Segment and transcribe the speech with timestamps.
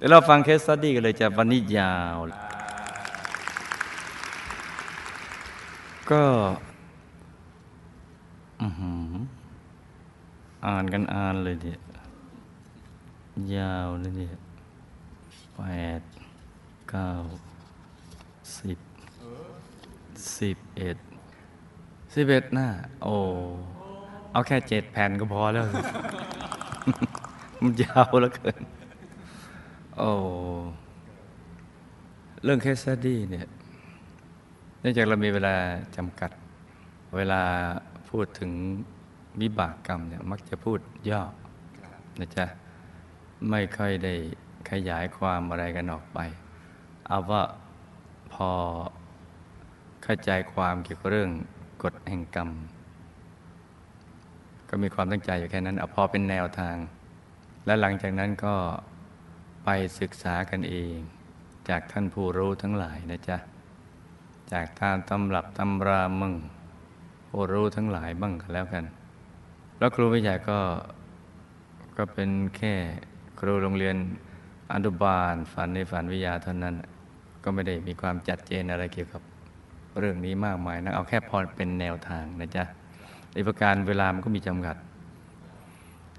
[0.00, 2.16] ดี๋ยวเราฟังเคสสตดี้กันเลยจะวันนี้ยาว
[6.10, 6.22] ก็
[10.66, 11.80] อ่านกันอ่านเลยเนี่ย
[13.56, 14.34] ยาวเลยเนี่ย
[15.54, 15.60] แป
[16.00, 16.02] ด
[16.90, 17.10] เก้า
[18.58, 18.78] สิบ
[20.38, 20.96] สิบเอ็ด
[22.14, 22.68] สิบเอ็ดหน้า
[23.02, 23.14] โอ้
[24.32, 25.64] เอาแค่เจ็ดแผ่นก็พอแล้ว
[27.62, 28.62] มันยาวแล้วเกิน
[30.00, 30.12] โอ้
[32.44, 33.46] เรื่องเคสดี้เนี่ย
[34.80, 35.54] เนื่องจากเรามีเวลา
[35.96, 36.30] จำกัด
[37.16, 37.42] เวลา
[38.10, 38.52] พูดถึง
[39.40, 41.22] วิบากกรรมเนี่ยมักจะพูดย่อ
[42.20, 42.46] นะจ๊ะ
[43.50, 44.14] ไม่ค่อยได้
[44.70, 46.18] ขยายความอะไรกันออกไป
[47.06, 47.42] เอาว่า
[48.32, 48.50] พอ
[50.02, 51.30] เข้าใจความเกี่ยวกับเรื่อง
[51.82, 52.50] กฎแห่งกรรม
[54.68, 56.76] ก็มีความตั้งใจอยู่แค่นั้นเอาพอเป็นแนวทาง
[57.66, 58.54] และหลังจากนั้นก็
[59.70, 60.96] ไปศึกษากันเอง
[61.68, 63.36] จากท่านผู้รู้ทั้งหลายนะจ๊ะ
[64.52, 66.34] จากตามตำรับตำรามึง
[67.28, 68.84] ผู้รู้ทั้งหลายบ้างกันแล้วกัน
[69.78, 70.58] แล้วครูวิทยาก็
[71.96, 72.74] ก็เป็นแค่
[73.40, 73.96] ครูโรงเรียน
[74.72, 76.74] อนุบาลฝันในฝันวิทยาเท่านั้น
[77.44, 79.22] ก็ไม่ได้มีความจัดเจนอะไรเกี่ยวกับ
[79.98, 82.64] เรื่องนี้มากมายนะเอาแค่พอเป็นแนวทางนะจ๊ะ
[83.32, 84.76] ในประการเวลามันก็มีจำกัด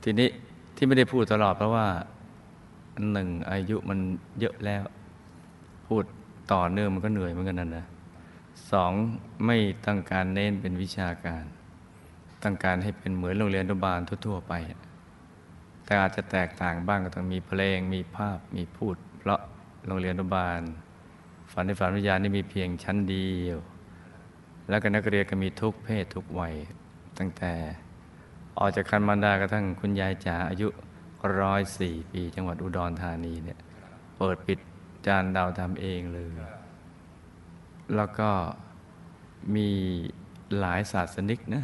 [0.03, 0.29] ทีนี้
[0.75, 1.87] ที่ไม่ได้พูดตลอดเพราะว่า
[3.11, 3.99] หนึ่งอายุมัน
[4.39, 4.83] เยอะแล้ว
[5.87, 6.03] พูด
[6.53, 7.85] ต่อเนื่องมันก็เหนื่อยเหมือนกันนั่นนะ
[8.71, 8.91] สอง
[9.45, 11.43] ไม่ต้องการเน้นเป็นวิชาการ
[12.43, 14.53] ต้องการให้เป็นเหมือนโรงเรียนอนุบาลทั่ว ๆ ไป
[15.85, 19.39] แต่อาจจะแตกต่างบ้างก็ต้องมีเพลงมีภาพมีพูด เพราะ
[19.87, 20.59] โรงเรียนอนุบาล
[21.51, 23.57] ฝันในฝันวิญญาณนี่มีเพียงชั้นเดียว
[24.69, 26.53] แล้วก็นักเรียนก็มีทุกเพศทุกวัย
[27.17, 27.53] ตั้งแต่
[28.59, 30.67] ออกจากคันมารดากระทั่งคุณยายจ๋าอายุ
[31.39, 33.59] ร้อยสี่ปี จังหวัดอุดรธานีเนี่ย
[34.17, 34.59] เปิดปิด
[35.07, 36.27] จานดาวทำเองเลย
[37.95, 38.29] แล้วก็
[39.55, 39.69] มี
[40.59, 41.63] หลายศาสนิกนะ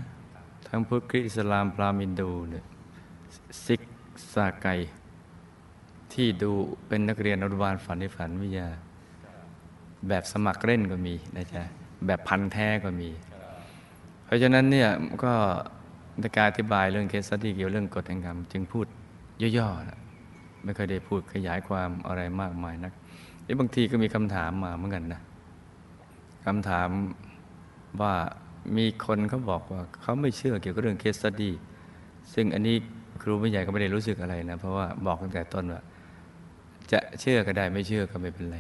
[0.68, 2.66] ทั้งพุทธคริสต์อิสลามพราหมณ์ินดูเนี่ย
[3.66, 3.82] ซิก
[4.34, 4.68] ซาไก
[6.14, 6.52] ที่ดู
[6.88, 8.68] เป็นนักเรียนอนุบาลฝันในฝันวิทยา
[10.08, 11.64] แบบสมัครเล่นก็มีนะจ๊ะ
[12.06, 13.10] แบบพันแท้ก็มี
[14.26, 14.90] เพราะฉะนั้นเนี่ย
[15.24, 15.34] ก็
[16.20, 18.88] ในการอธิบายเรื่องเคสสตี้เกี่ยวเรื่องกฎแห่งกรรมจึงพูด
[19.58, 20.00] ย่อๆนะ
[20.64, 22.94] ไม่เคยได้พูดขยายความอะไรมากมายนัก
[23.60, 25.22] บางทีก็มีคำถามมาเหมือนกันนะ
[26.46, 26.90] คำถาม
[28.02, 28.14] ว่า
[28.78, 31.54] มีคนเขาบอกว่าเขาไม่เชื่อเกี่ยวกับเรื่องเคสสตี้
[32.34, 32.76] ซึ่งอันนี้
[33.22, 35.82] ครูไม่ใหญ่ก็ไม่ได้รู้สึกอะไรนะ เพราะว่าบอกตั้งแต่ต้นว่า
[36.92, 38.60] จะเชื่อก็ได้ไม่เชื่อก็ไม่เป็นไร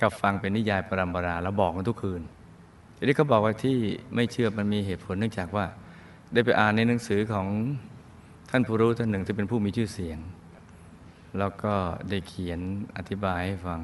[0.00, 2.22] ก็ฟังเป็นนิยายปรำปราแล้วบอกกันทุกคืน
[2.96, 3.76] ทีนี้เขาบอกว่าที่
[4.14, 5.64] ไม่เชื่อมันมีเหตุผลเนื่องจากว่า
[6.32, 7.46] ได้ไปอ่านในหนังสือของ
[8.52, 10.18] ท่านผู้รู้ท่านหนึ่งที่เป็นผู้มีชื่อเสียง
[11.38, 11.74] แล้วก็
[12.10, 12.60] ได้เขียน
[12.96, 13.80] อธิบายให้ฟัง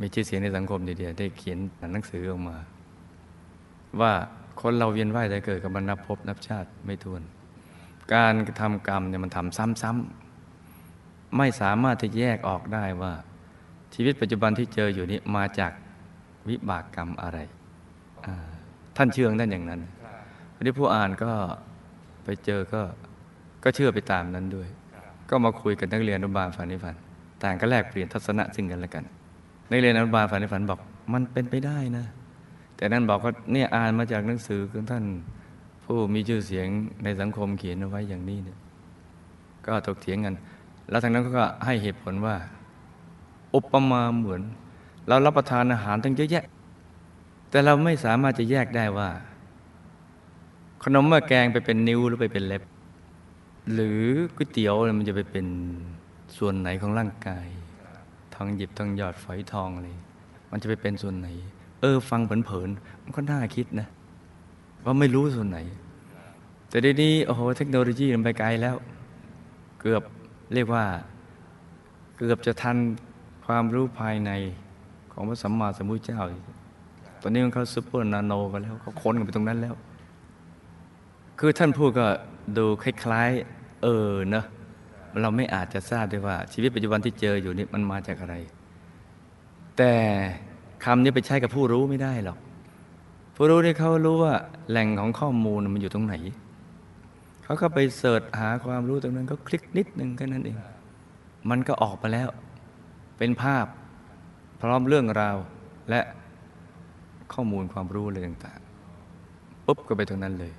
[0.00, 1.58] มีชื่อเสียงในสังคมเดียวได้เขียน
[1.92, 2.56] หนังสือออกมา
[4.00, 4.12] ว่า
[4.60, 7.22] คนเราเวียนว่ายแต่เกิดกับมันนับพบนับชาติไม่ทวน
[8.14, 13.12] การทำกรรมเนี่ยมันทำซ้ำๆไม่สามารถที่แยกออกได้ว่า
[13.94, 15.72] ชีวิตปัจจุบันที่เจออยู่นี้มาจาก
[16.48, 17.38] วิบากกรรมอะไร
[18.96, 19.80] ท่านเชื่อท่านอย่างนั้น
[20.54, 21.32] วันนี้ผู้อ่านก็
[22.24, 22.82] ไปเจอก็
[23.64, 24.68] ก็เชื่อไปตามนั้นด้วย
[25.30, 26.94] ก็มาคุยกับนักเรียนอนุบาลฝันนิฝัน
[27.42, 29.04] ต่างก็แลกเปลี่ยนทัศนะซึ่งกันและกัน
[29.70, 30.80] นักเรียนอนุบาลฝันนิฝันบอก
[31.12, 32.04] มันเป็นไปได้นะ
[32.76, 35.04] แต่นั่นบอกว่าเนี่ยอ่านมาจากหนังสือของท่าน
[35.84, 36.66] ผู้มีชื่อเสียง
[37.04, 38.58] ในสังคมเขียนเอาไว้อย่างนี้เนี่ย
[39.66, 40.34] ก็ถกเถียงกัน
[40.90, 42.36] แล้วทางนั้นก็ให้เหตุผลว่า
[43.54, 44.42] อุปมาเหมือน
[45.08, 46.44] เรารับประทานอาหารทั้งเยอะแยะ
[47.50, 49.08] แต่เราไม่สามารถจะแยกได้ว่า
[50.86, 52.62] ขนมเมื่อแกงไปเป็นนิ้วหรือไปเป็นเล็บ
[53.74, 54.00] หรือ
[54.36, 55.46] ก๋วยเตี๋ยวมันจะไปเป็น
[56.36, 57.46] ส่วนไหนของร่างกาย
[58.34, 59.88] ทองหยิบทองหยอดฝอยทองอะไร
[60.50, 61.28] มันจะไปเป็นส่วนไหน
[61.80, 63.86] เออ ฟังเผินๆมันก็น่าคิดนะ
[64.84, 65.58] ว่าไม่รู้ส่วนไหน
[66.68, 68.76] แต่เดี๋ยวนี้โอ้โหเทคโนโลยีมันไปไกลแล้ว
[69.80, 70.02] เกือบ
[70.54, 70.84] เรียกว่า
[72.16, 72.76] เกือบจะทัน
[73.46, 74.30] ความรู้ภายใน
[75.12, 76.20] ของพระสัมมาสัมพุทธเจ้า
[77.22, 79.74] ตอนนี้มันเข้าซูเปอร์นาโนกันแล้วเขาค้นกันไปตรงนั้นแล้ว
[81.38, 82.06] คือท่านพูดก็
[82.58, 84.46] ดูคล้ายๆ เออเนอะ
[85.20, 88.34] เราไม่อาจจะทราบได้ว่า ชีวิตปัจจุบันที่เจออยู่นี่มันมาจากอะไร
[89.78, 89.94] แต่
[90.84, 92.38] คำนี้ไปใช้กับผู้รู้ไม่ได้หรอก
[93.36, 94.34] ผู้รู้ที่เขารู้ว่า
[94.70, 96.14] แหล่งของข้อมูลมันอยู่ตรงไหน
[97.44, 100.56] เขาก็ไปเสิร์ชหาความรู้ตรงนั้นเขาคลิกนิดนึงแค่นั้นเอง
[101.50, 102.28] มันก็ออกมาแล้ว
[103.18, 103.66] เป็นภาพ
[104.60, 105.36] พร้อมเรื่องราว
[105.90, 106.00] และ
[107.32, 110.52] ข้อมูลความรู้อะไรต่างๆปุ๊บก็ไปตรงนั้นเลย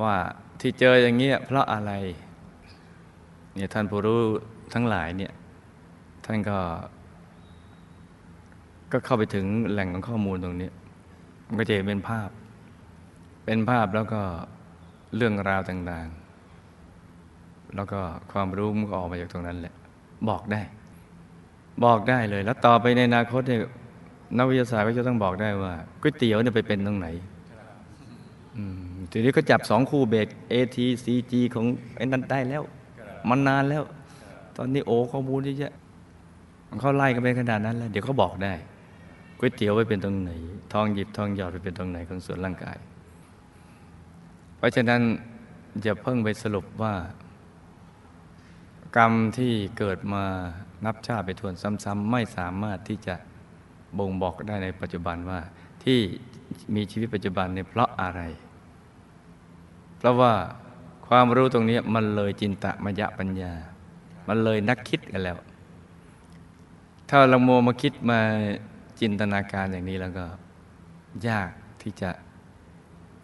[0.00, 0.14] ว่า
[0.60, 1.92] ที่เจออย่างเงี้ยเพราะอะไร
[3.54, 4.20] เนี่ยท่านผู้รู้
[4.74, 5.32] ทั้งหลายเนี่ย
[6.24, 6.58] ท่านก็
[8.92, 10.70] ก็เข้าไปถึงแหล่งของข้อมูลตรงนี้
[11.46, 12.28] มันก็จะเป็นภาพ
[13.44, 14.20] เป็นภาพแล้วก็
[15.16, 18.00] เรื่องราวต่างๆ แล้วก็
[18.32, 19.74] ความรู้มันก็ออกมาจากตรงนั้นแหละ
[20.28, 20.62] บอกได้
[21.84, 23.60] บอกได้เลย แล้วต่อไปในอนาคตเนี่ย
[24.38, 27.08] นักวิทยาศาสตร์ก็จะต้องบอกได้ว่าก๋วยเตี๋ยวเนี่ยไปเป็นตรงไหน
[29.12, 31.66] ทีนี้ก็จับสองคู่เบรก AT CG ของ
[31.96, 32.62] ไอ้นั้นได้แล้ว
[33.28, 33.82] มันนานแล้ว
[34.56, 35.74] ตอนนี้โอ้ข้อมูลเยอะ
[36.68, 38.52] มันเขาไล่กันไปขนาดนั้นแล้ว เดี๋ยวเขาบอกได้
[39.38, 40.30] ก๋วยเตี๋ยวไปเป็นตรงไหน
[40.72, 42.76] ทองหยิบทองหยอดไปเป็นตรงไหนของส่วนร่างกาย
[44.56, 45.00] เพราะฉะนั้น
[45.86, 46.94] จะเพิ่งไปสรุปว่า
[48.96, 50.24] กรรมที่เกิดมา
[50.84, 51.54] นับชาติไปทวน
[51.84, 53.14] ซ้ำๆไม่สามารถที่จะ
[53.98, 55.40] บ่งบอกได้ในปัจจุบันว่า
[55.84, 55.98] ที่
[56.74, 58.20] มีชีวิตปัจจุบันเนี่ยเพราะอะไร
[60.02, 60.34] เพราะว่า
[61.08, 63.52] ความรู้ตรงนี้มันเลยจินตมยะปัญญา
[64.28, 65.36] มันเลยนักคิดกันแล้ว
[67.10, 68.20] ถ้าเราโมมาคิดมา
[69.00, 70.24] จินตนาการอย่างนี้แล้วก็
[71.28, 71.50] ยาก
[71.82, 72.10] ที่จะ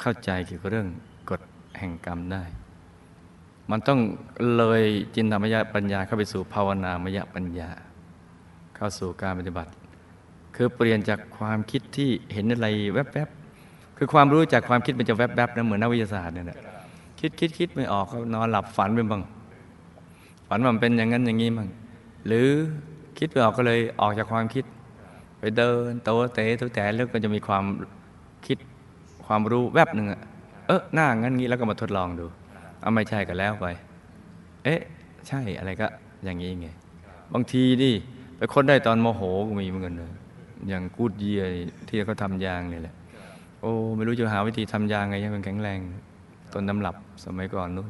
[0.00, 0.88] เข้าใจเกี่ยวกับเรื่อง
[1.30, 1.40] กฎ
[1.78, 2.42] แห่งกรรมได้
[3.70, 4.00] มันต้อง
[4.56, 4.82] เลย
[5.14, 7.68] จินตมยะปัญญาเข้าไปสู่ภาวนามยะปัญญา
[8.76, 9.70] เข้าสู่การปฏิบัติ
[10.56, 16.58] คือเปลี่ยนจากความคิดที่เห็นอะไรแวบๆ คือความรู้จากความคิดมันจะแวบๆนะเหมือนนักวิทยาศาสตร์เนี่ยนะ
[17.20, 19.22] คิดคิดคิดไม่ออกเขานอนหลับฝันไปบ้าง
[20.48, 21.68] ฝันว่ามันเป็นอย่างนั้นอย่างนี้บ้าง
[22.26, 22.48] หรือ
[23.18, 24.64] คิดไม่ออกก็เลยออกจากความคิด
[25.38, 27.64] ไปเดินโตเตะตัวแต่แล้วก็จะมีความ
[28.46, 28.58] คิด
[29.26, 30.20] ความรู้แวบหนึ่งอะ
[30.66, 32.26] เออหน้างั้นงี้แล้วก็มาทดลองดู
[32.80, 33.66] เอาไม่ใช่ก็แล้วไป
[34.64, 34.80] เอ๊ะ
[35.28, 35.86] ใช่อะไรก็
[36.24, 36.68] อย่างนี้ไง
[37.34, 37.94] บางทีนี่
[38.36, 40.12] ไปค้นได้ตอนโมโหก็มีเหมือนกันเลย
[40.68, 41.42] อย่างกูดเยีย
[41.88, 42.94] ที่เขาทำยางนี่แหละ
[43.60, 45.78] โอ้ ไม่รู้จะหาวิธีทำยางไงให้มันแข็งแรง
[46.52, 47.88] ต้นน้ำหลับสมัยก่อนนู้น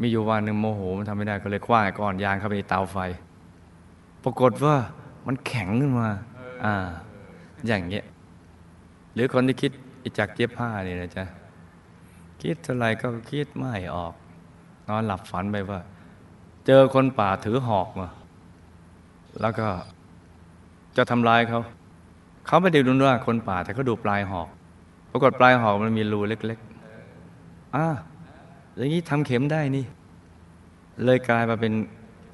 [0.00, 2.98] มีอยู่วันหนึ่งโมโหมันทำไม่ได้ก็เลยคว้าก้อนยางเข้าไปในเตาไฟ
[4.24, 4.76] ปรากฏว่า
[5.26, 6.08] มันแข็งขึ้นมา
[6.64, 6.74] อ่า
[7.66, 8.04] อย่างเงี้ย
[9.14, 9.72] หรือคนที่คิด
[10.02, 11.24] อิจักเย็บผ้านี่นะจ๊ะ
[12.42, 14.14] คิดเท่าไรก็คิดไม่ออก
[14.88, 15.80] นอนหลับฝันไปว่า
[16.66, 18.08] เจอคนป่าถือหอกมา
[19.40, 19.66] แล้วก็
[20.96, 21.60] จะทำลายเขา
[22.46, 24.48] เขาไม่ได้ดูว่าคนป่าแต่เขาดูปลายหอก
[25.10, 26.60] ปรากฏปลายหอกมันมีรูเล็ก
[27.74, 27.86] อ่า
[28.76, 29.84] อย่างนี้ทำเข็มได้นี่
[31.04, 31.72] เลยกลายมาเป็น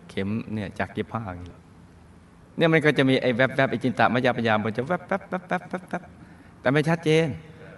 [0.08, 1.56] เข็มเนี่ยจากเย็บผ้าอย่างนี้
[2.56, 6.02] เนี่ยมันก็จะมีไอ้แวบๆไอ้จินตามายาปัญญามันจะแวบๆแป๊บแป๊บแป๊บแป๊บ
[6.60, 7.28] แต่ไม่ชัดเจน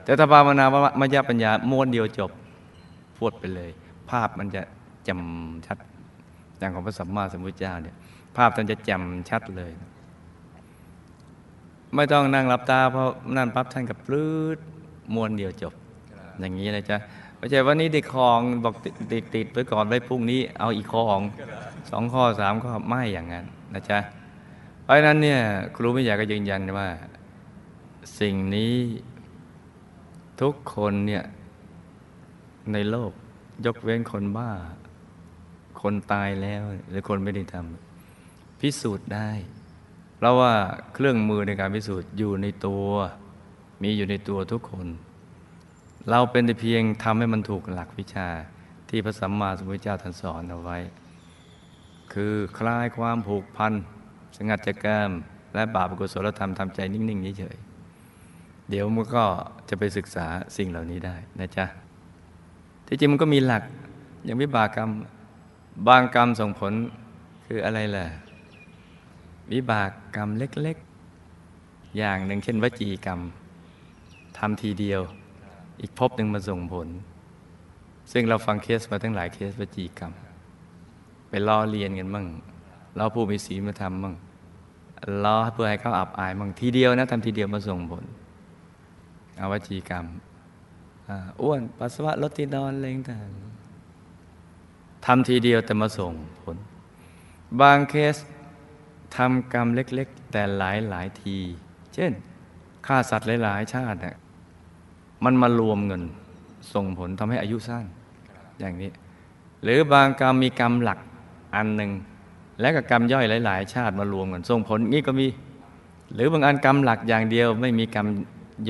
[0.04, 2.30] แต่ถ้าภาวนาว่ามายาปัญญาม้วนเดียวจบ
[3.18, 3.70] พูดไปเลย
[4.10, 4.62] ภาพมันจะ
[5.08, 5.78] จำชัด
[6.58, 7.96] อย่างของพระสัมมาสัมพุทธเจ้าเนี่ย
[8.36, 9.72] ภาพมันจะจำชัดเลย
[11.94, 14.58] ไม่ต้องนั่งหลับตาเพราะนั่นปั๊บท่านกับปลื้ด
[15.14, 15.74] มวนเดียวจบ
[16.40, 16.96] อย่างนี้นะจ๊ะ
[17.40, 18.90] ไม่ใช่วันนี้เด็กคองบอกติ
[19.22, 21.22] ดติดไปก่อนไว้พรุ่งนี้เอาอีกข้อของ
[21.90, 23.98] สองข้อสามข้อไม่อย่างนั้นนะจ๊ะ
[24.82, 25.40] เพราะนั้นเนี่ย
[25.76, 26.88] ครูไม่อยากก็ยืนยันว่า
[28.20, 28.76] สิ่งนี้
[30.40, 31.24] ทุกคนเนี่ย
[32.72, 33.12] ในโลก
[33.64, 34.50] ยกเว้นคนบ้า
[35.80, 39.30] คนตายแล้วหรือคนไม่ได้ทำพิสูจน์ได้
[40.16, 40.52] เพราะว่า
[40.94, 42.86] เครื่องมือในการพิสูจน์อยู่ในตัว
[43.82, 44.86] มีอยู่ในตัวทุกคน
[46.08, 48.28] เราเป็นแต่เพียงทำให้มันถูกหลักวิชา
[48.88, 50.78] ที่พระสัมมาสัมพุทธเจ้าท่านสอนเอาไว้
[52.12, 53.72] คือคลายความผูกพัน
[54.36, 55.10] สงัดจากกรรม
[55.54, 59.24] และบาปกุศลธรรมทำใจนิ่งๆเฉยๆเดี๋ยวมันก็
[59.68, 60.26] จะไปศึกษา
[60.56, 61.66] สิ่งเหล่านี้ได้นะจ๊ะ
[62.86, 63.62] ที่จริงมันก็มีหลัก
[64.24, 64.90] อย่างวิบากกรรม
[65.88, 66.72] บางกรรมส่งผล
[67.46, 68.06] คืออะไรล่ะ
[69.52, 73.20] วิบากกรรมเล็กๆ อย่างหนึ่งเช่นวจีกรรม
[74.38, 75.00] ทำทีเดียว
[75.80, 76.88] อีกพบหนึ่งมาส่งผล
[78.12, 80.12] ซึ่งเราฟังเคสมาทั้งหลายเคสวจีกรรม
[81.28, 82.26] ไปล้อเลียนกันมั่ง
[82.96, 84.14] เราผู้มีศีลมาทำมั่ง
[85.24, 88.04] ล้อเพื่อให้เขาอับอายมั่งทีเดียวนะทำทีเดียวมาส่งผล
[89.36, 90.04] เอาวจีกรรม
[91.42, 93.30] อ้วนปัสสาวะลดที่นอนเลงต่าง
[95.06, 96.56] ทำทีเดียวแต่มาส่งผล
[97.60, 98.16] บางเคส
[99.16, 101.36] ทำกรรมเล็ก ๆ แต่หลายหลายที
[101.94, 102.12] เช่น
[102.86, 104.16] ฆ่าสัตว์หลาย ๆ ชาติเนี่ย
[105.24, 106.02] มันมารวมเงิน
[106.74, 107.84] ส่งผลทำให้อายุสั้น
[108.60, 108.90] อย่างนี้
[109.62, 110.98] หรือบางกรรมมีกรรมหลัก
[111.56, 111.90] อันหนึ่ง
[112.60, 115.26] และกับกรรมย่อยหลาย ๆ ชาติมารวมกันส่งผลนี้ก็มี
[116.14, 118.06] หรือบางอันกรรมหลักอย่างเดียว ไม่มีกรรม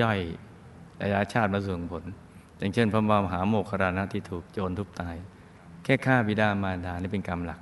[0.01, 0.19] ย่อย
[0.99, 2.05] หลายชาติมาส่งผล
[2.59, 5.17] อย่างเช่น พระมหาโมคครานะที่ถูกโจรทุบตาย
[5.85, 7.61] แค่ฆ่าบิดามารดานี่เป็นกรรมหลัก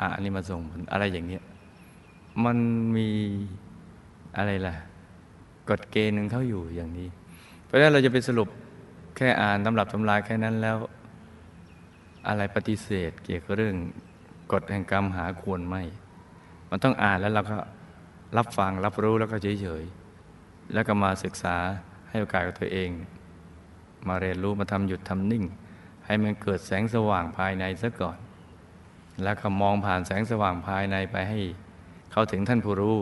[0.00, 1.42] อะอันนี้มาส่งผลอะไรอย่างเนี้ย
[2.44, 2.58] มัน
[2.96, 3.08] มี
[4.36, 4.74] อะไรล่ะ
[5.68, 7.08] กฎเกณฑ์หนึ่งเขาอยู่อย่างนี้
[7.70, 8.48] เพราะนั้นเราจะไปสรุป
[9.16, 10.76] แค่อ่านตำรับตำราแค่นั้นแล้ว
[12.28, 13.76] อะไรปฏิเสธ เกี่ยวกับเรื่อง
[14.52, 15.82] กฎแห่งกรรมหาควรไม่
[16.70, 17.56] มันต้องอ่านแล้วเราก็
[18.36, 21.56] รับฟังรับรู้แล้วก็เฉยๆ แล้วก็มาศึกษา
[22.08, 22.90] ให้โอกาสกับตัวเอง
[24.08, 25.44] มาเรียนรู้มาทำหยุดทำนิ่ง
[26.06, 28.18] ให้มันเกิดแสงสว่างภายในซะก่อน
[29.22, 31.40] แล้วก็มองผ่านแสงสว่างภายในไปให้
[32.12, 32.96] เข้าถึงท่านผู้รู้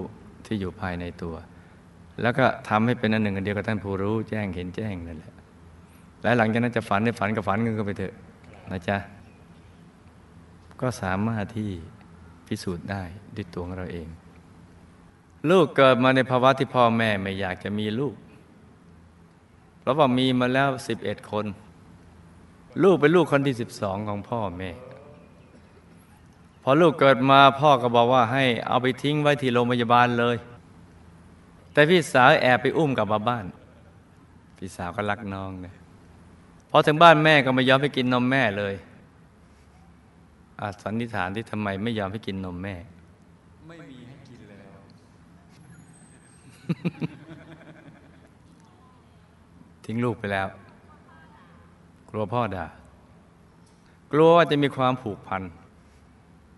[0.47, 1.35] ที่อยู่ภายในตัว
[2.23, 5.33] แล้วก็ทำให้เป็นอันหนึ่งอันเดียวกับท่านผู้รู้แจ้งเห็นแจ้งนั่นแหละ
[6.23, 8.15] และหลังจากนั้นจะฝันในฝันกับฝันกันก็ไปเถอะ
[8.71, 8.97] นะจ๊ะ
[10.81, 11.71] ก็สามารถที่
[12.47, 13.03] พิสูจน์ได้
[13.37, 14.09] ด้วยตัวของเราเอง
[15.51, 18.15] ลูกเกิดมาในภาวะที่พ่อแม่ไม่อยากจะมีลูก
[19.81, 21.47] เพราะว่ามีมาแล้วสิบเอ็ดคน
[22.83, 24.71] ลูกเป็นลูกคนที่สิบสองของพ่อแม่
[26.63, 30.37] พอลูกเกิดมาพ่อก็บอกว่าให้เอาไปทิ้งไว้ที่โรงพยาบาลเลย
[31.79, 33.47] แต่พี่สาวแอบไปอุ้มกลับมาบ้าน
[34.57, 35.75] พี่สาวก็รักน้องเนี่ย
[36.71, 38.75] พอถึงบ้านแม่ก็ไม่ยอมให้กินนมแม่เลย
[40.61, 42.75] อาสันนิษฐานที่ทำไมไม่ยอมให้กินนมแม่
[43.69, 44.79] ไม่มีให้กินแล้ว
[49.85, 50.49] ทิ้งลูกไปแล้ว
[52.11, 52.67] กลัวพ่อด่า
[54.13, 55.43] กลัวว่าจะมีความผูกพัน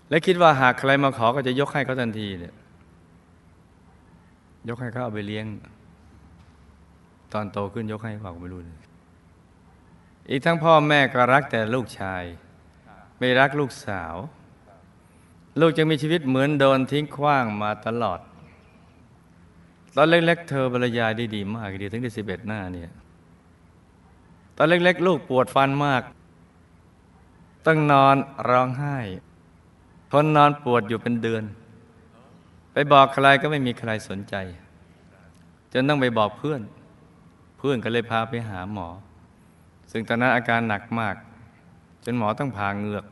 [0.08, 2.54] และคิดว่าหากใครมาขอก็จะยกให้เขาทันทีเนี่ย
[4.68, 5.46] ยกให้เขาเอาไปเลี้ยง
[7.32, 8.60] ตอนโตขึ้นยกให้เปล่าก็ไม่รู้
[10.30, 12.22] อีกทั้งพ่อแม่ก็รักแต่ลูกชาย
[13.18, 14.14] ไม่รักลูกสาว
[15.60, 18.20] ลูกจะมีชีวิตเหมือนโดนทิ้งขว้างมาตลอด
[19.96, 22.90] ตอนเล็กๆเธอบรรยายได้ดีมากดีถึงได้สิบเอ็ดหน้าเนี่ย
[24.56, 26.02] ตอนเล็กๆ ลูกปวดฟันมาก
[27.66, 28.16] ต้องนอน
[28.48, 28.98] ร้องไห้
[30.12, 31.42] ทนนอนปวดอยู่เป็นเดือน
[32.92, 34.34] บอกใครก็ไม่มีใครสนใจ
[35.72, 36.60] จนต้องไปบอกเพื่อน
[37.58, 38.88] เพื่อนก็เลยพาไปหาหมอ
[39.90, 41.16] ซึ่งตอนนั้นอาการหนักมาก
[42.04, 43.04] จนหมอต้องผ่าเหงือก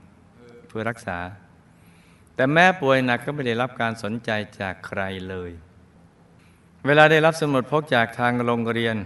[0.68, 1.18] เพื่อรักษา
[2.34, 5.50] แต่แม่ป่วยหนักก็ไม่ได้รับการสนใจจากใครเลย
[6.87, 8.96] เวลาได้รับสมุดพกจากทางโรงเรียน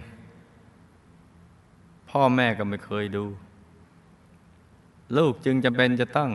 [2.09, 3.25] พ่อแม่ก็ไม่เคยดู
[5.17, 6.29] ลูกจึงจำเป็นจะต้อง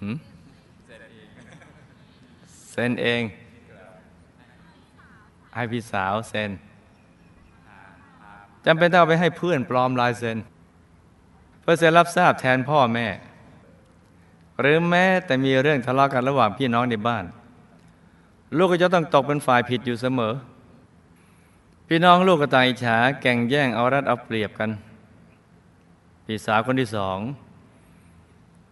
[0.00, 0.16] หืม
[2.78, 3.22] ซ็นเอง
[5.54, 6.50] ให้พี่สาวเซ็น
[8.66, 10.38] จำเป็นต้องไปให้เพื่อนปลอมลายเซ็น
[11.60, 13.06] เพื่อเซ็นรับทราบแทนพ่อแม่
[14.60, 17.24] หรือแม้แต่มีเรื่องทะเลาะกันระหว่างพี่น้องในบ้าน
[18.56, 20.34] ลูกก็จะต้องตกเป็นฝ่ายผิดอยู่เสมอ
[21.88, 24.70] พี่น้องลูกก็ต่างอิจฉาแก่งแย่งเอารัดเอาเปรียบกัน
[26.24, 27.18] พี่สาวคนที่สอง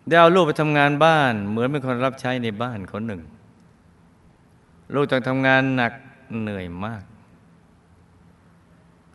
[0.06, 3.22] ได้เอาลูกไปทำงานบ้าน เหมือนเป็นคนรับใช้ในบ้านคนหนึ่ง
[4.94, 5.92] ลูกต้องทำงานหนัก
[6.40, 7.02] เหนื่อยมาก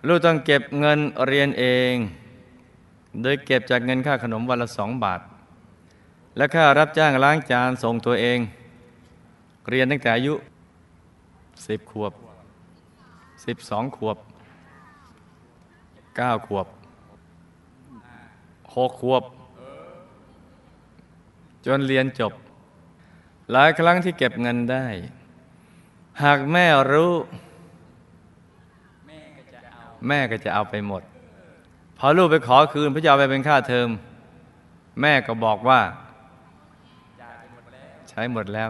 [0.07, 1.95] ลูกต้องเก็บเงินเรียนเอง
[3.21, 5.21] โดยเก็บจากเงินค่าขนมวันละสองบาท
[6.37, 8.39] และค่ารับจ้างล้างจานส่งตัวเอง
[9.69, 10.33] เรียนตั้งแต่อายุ
[11.67, 12.13] สิบขวบ
[13.45, 14.17] สิบสองขวบ
[16.17, 16.67] เก้าขวบ
[18.75, 19.23] หกขวบ
[21.65, 22.33] จนเรียนจบ
[23.51, 24.85] หลายครั้งที่เก็บเงินได้
[26.23, 27.13] หากแม่รู้
[29.07, 29.19] แม่
[30.31, 31.01] ก็จะเอาไปหมด
[31.97, 33.89] พอลูกไปขอคืนพื่อจะเอาไปเป็นค่าเทอม
[35.01, 35.81] แม่ก็บอกว่า
[38.09, 38.69] ใช้หมดแล้ว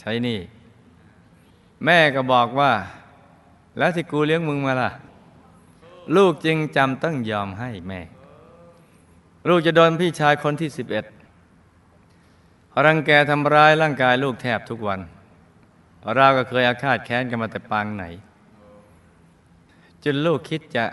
[0.00, 0.38] ใช้นี่
[1.84, 2.72] แม่ก็บอกว่า
[3.78, 4.90] แล้วที่กูเลี้ยงมึงมาล่ะ
[6.16, 8.00] ลูกจึงจำต้องยอมให้แม่
[9.48, 11.04] ลูกจะโดนพี่ชายคนที่สิบเอ็ด
[12.86, 15.00] รังแกทำร้ายร่างกายลูกแทบทุกวัน
[16.16, 18.04] เราก็เคยอาฆาตแค้นกันมาแต่ปางไหน
[20.04, 20.84] จนลูกคิดจะ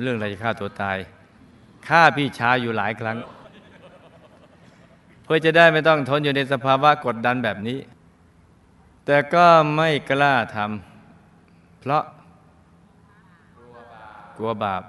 [0.00, 0.98] เรื่องอะไรจะฆ่าตัวตาย
[1.88, 3.18] ฆ่าพี่ชายอยู่หลายครั้ง
[5.22, 7.78] เพื่อจะได้ไม่ต้องทนอยู่ในสภาวะกดดันแบบนี้
[9.06, 9.46] แต่ก็
[9.76, 12.02] ไม่กล้าทำเพราะ
[14.36, 14.82] กลัวบาป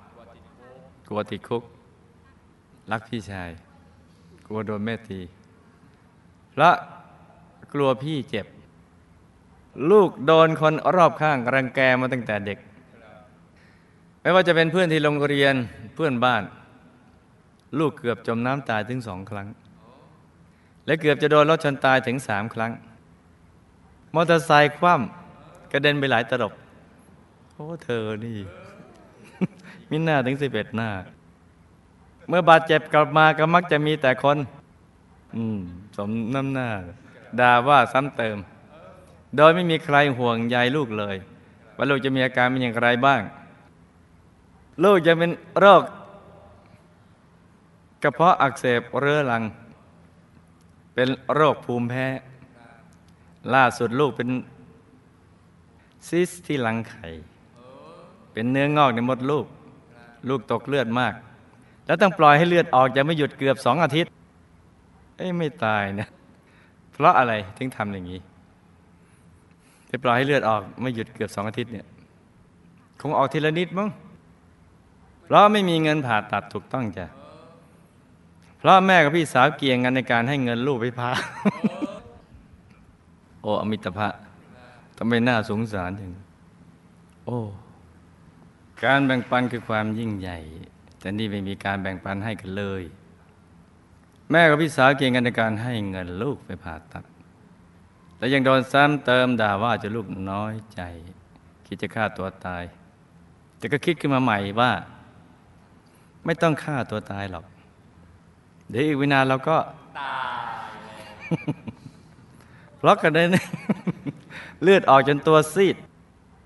[1.07, 1.63] กลัวติดคุก
[2.91, 3.49] รักพี่ชาย
[4.51, 5.19] ลัวโดนแม่ตี
[6.51, 6.75] เพราะ
[7.73, 8.45] กลัวพี่เจ็บ
[9.91, 12.57] ลูกโดนคนรอบข้างรังแกมาตั้งแต่เด็ก
[14.21, 15.55] ไม่ว่าจะเป็นเพื่อนที่โรงเรียน
[15.95, 16.43] เพื่อนบ้าน
[17.79, 19.47] ลูกเกือบจมน้ำตายถึงสองครั้ง
[20.85, 22.71] และเกือบจะโดนรถชนตายถึงสามครั้ง
[24.15, 26.53] มอเตอร์ไซค์คว่ำกระเด็นไปหลายตลบ
[27.53, 28.37] โอ้เธอนี่
[29.89, 30.89] มิหน้าถึงสิบเอ็ดหน้า
[32.31, 34.37] เมื่อบาดเจ็บกลับมาก็มักจะมีแต่คน
[35.35, 35.59] อืม
[35.97, 36.69] สมน้ำหน้า
[37.39, 38.37] ด่าว่าซ้ำเติม
[39.37, 41.15] โดยไม่มีใครห่วงใยลูกเลย
[41.75, 43.21] ว่าลูกจะมีอาการเป็นอย่างไรบ้าง
[44.83, 45.81] ลูกจะเป็นโรค
[48.03, 49.43] กระเพาะอักเสบเรื้อรัง
[50.93, 52.07] เป็นโรคภูมิแพ้
[53.53, 54.29] ล่าสุดลูกเป็น
[56.07, 57.07] ซิสที่รังไข่
[58.33, 59.45] เป็นเนื้องอกในมดลูก
[60.29, 61.15] ลูกตกเลือดมาก
[61.91, 64.11] แล้วต้องปล่อยให้เลือดออกจะไม่หยุดเกือบสองอาทิตย์
[65.17, 66.07] เอ้ยไม่ตายนะ
[66.93, 68.19] เพราะอะไรถึงทำอย่างนี้
[69.87, 71.85] ไปปล่อยให้เลือดออกไม่หยุดเกือบสองอาทิตย์เนี่ย
[73.01, 73.89] คงออกทีละนิดมั้ง
[75.23, 77.05] เพราะไม่มีเงินผ่าตัดถูกต้องจ้ะ
[78.57, 81.11] เพราะแม่กับพี่สาวเกี่ยงกันในการให้เงินลูกไปพา
[83.41, 84.09] โอ้อมิตรภะ
[84.97, 86.11] ทำไมน่าสงสารถึง
[87.25, 87.37] โอ้
[88.83, 90.39] การแบ่งปันคือความยิ่งใหญ่
[91.01, 92.83] แต่นี่ไม่มีการแบ่งปันให้กันเลย
[94.31, 97.03] แม่กับพี่สาวเกี่ยงกันในการให้เงินลูกไปผ่าตัด
[98.17, 100.81] และยังโดนซ้ำเติมด่าว่าจะลูกน้อยใจ
[101.65, 102.63] คิดจะฆ่าตัวตาย
[103.57, 104.71] แต่ก็คิดขึ้นมาใหม่ว่า
[106.25, 107.45] ไม่ต้องฆ่าตัวตายหรอก
[108.69, 109.57] เดี๋ยวอีกวินานเราก็
[110.01, 110.19] ตา
[110.67, 110.69] ย
[112.77, 113.23] เพราะกันได้
[114.63, 115.75] เลือดออกจนตัวซีด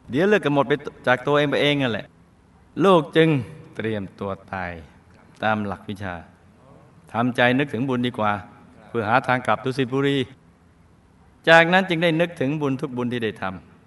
[0.09, 0.73] เดี๋ยวเลือดก็หมดไป
[1.07, 2.07] จากตัวเองไปเองนั่นแหละ
[2.85, 3.29] ลูกจึง
[3.75, 4.71] เตรียมตัวตาย
[5.43, 6.15] ตามหลักวิชา
[7.13, 8.33] ทำใจนึกถึงบุญดีกว่า
[8.87, 10.17] เพื่อหาทางกลับดุสิตบุรี
[11.49, 13.43] จากนั้นจึงได้นึกถึงบุญทุกบุญที่ได้ท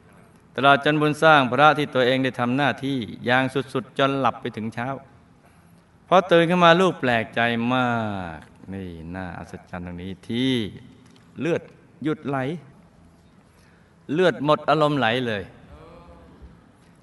[0.06, 4.88] ำตลอดจนบุญสร้างพระที่ตัวเองได้ทำหน้าที่อย่างสุดๆ จนหลับไปถึงเช้า
[6.08, 7.40] พอตื่นขึ้นมาลูกแปลกใจ
[7.74, 7.88] มา
[8.38, 8.40] ก
[8.72, 10.52] นี่น่าอัศจรรย์ตรงนี้ที่
[11.40, 11.62] เลือด
[12.04, 12.38] หยุดไหล
[14.12, 15.42] เลือดหมดอารมณ์ไหลเลย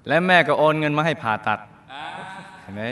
[0.08, 1.58] และแม่ก็โอนเงินมาให้ผ่าตัด
[2.66, 2.82] ห็นไหม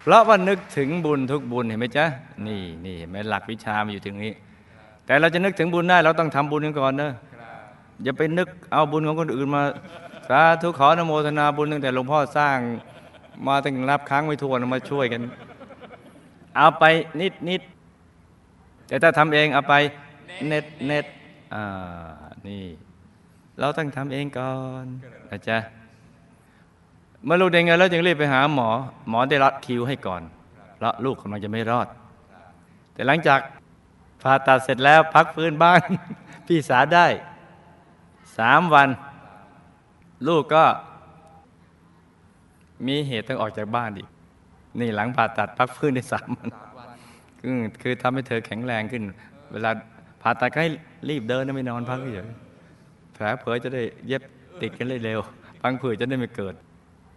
[0.00, 2.06] เพราะว่านึกถึงบุญทุกบุญเห็นไหมจ๊ะ
[2.46, 4.32] นี่นี่เห็นไหมหลักวิชามันอยู่ตรงนี้
[5.06, 7.12] แต่เราจะนึกถึงบุญได้เราต้องทำบุญกันก่อนเนอะ
[8.02, 9.62] อย่าไปนึกเอาบุญของคนอื่นมา
[10.28, 12.58] สาธุขออนุโมทนาบุญตั้งแต่หลวงพ่อสร้าง
[13.46, 15.20] มาตั้งรับครั้งไม่ทวนมาช่วยกัน
[16.56, 16.84] เอาไป
[17.20, 17.62] นิดนิด
[18.88, 19.74] แต่ถ้าทำเองเอาไป
[20.48, 21.06] เน็ตเน็ต
[21.54, 21.64] อ่า
[22.46, 22.64] นี่
[23.60, 24.86] เราต้องทำเองก่อน
[25.30, 25.58] นะจ๊ะ
[27.24, 28.68] เมื่อลูกได้เงินแล้วจึงรีบไปหาหมอ
[29.08, 30.22] หมอได้รัดคิวให้ก่อน
[30.76, 31.88] เพราะลูกกำลังจะไม่รอด
[32.92, 33.40] แต่หลังจาก
[34.22, 35.80] ผ่าตัดเสร็จแล้วพักฟื้นบ้าน
[36.46, 37.06] พี่สาได้
[38.38, 38.88] สามวัน
[40.28, 40.64] ลูกก็
[42.86, 44.08] มีเหตุต้องออกจากบ้านอีก
[44.80, 46.48] นี่หลังผ่าตัดพักฟื้นได้สามวัน
[47.40, 49.02] คือคือทำให้เธอแข็งแรงขึ้น
[49.52, 49.70] เวลา
[50.22, 50.70] ผ่าตัดก็ให้
[51.08, 52.28] รีบเดินไม่นอนพักเฉย
[53.14, 54.22] แผลเผลอจะได้เย็บ
[54.62, 55.20] ติดกันเลยเร็ว
[55.62, 56.54] พังผืดจะได้ไม่เกิด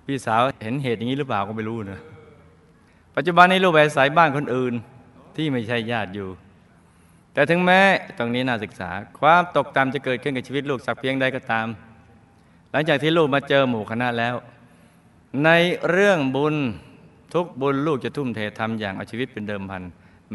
[0.06, 2.00] พี่สาวเห็นเหตุอย่างนี้หรือเปล่าก็ไม่รู้นะ
[3.16, 4.74] ปัจจุบันนี้ลูกไปอาศัยบ้านคนอื่น
[5.36, 6.30] ที่ไม่ใช่ญาติอยู่
[7.34, 7.80] แต่ถึงแม้
[8.18, 8.90] ตรงนี้น่าศึกษา
[9.20, 11.68] ความตกต่ำจะเกิดขึ้นกับชีวิตลูกสักเพียงใดก็ตาม
[12.72, 14.36] หลังจากที่ลูกมาเจอหมู่คณะแล้ว
[15.46, 15.50] ใน
[15.90, 16.56] เรื่องบุญ
[17.34, 19.84] ทุกบุญลูกจะทุ่มเททำอย่างเอาชีวิตเป็นเดิมพัน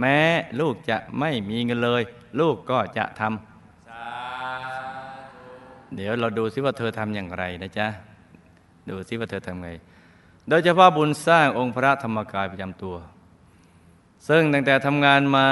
[0.00, 0.18] แม้
[0.61, 2.02] ลูกจะไม่มีเงินเลย
[2.40, 4.07] ลูกก็จะทำสา
[5.96, 7.87] เดี๋ยวเราดูซิว่าเธอทำอย่างไรนะจ๊ะ
[8.88, 9.68] ดูซิว่าเธอทำไง
[10.48, 12.96] โดยเฉพาะบุญสร้างองค์พระธรรมกายประจำตัว
[14.29, 15.46] ซึ่งตั้งแต่ทำงานมา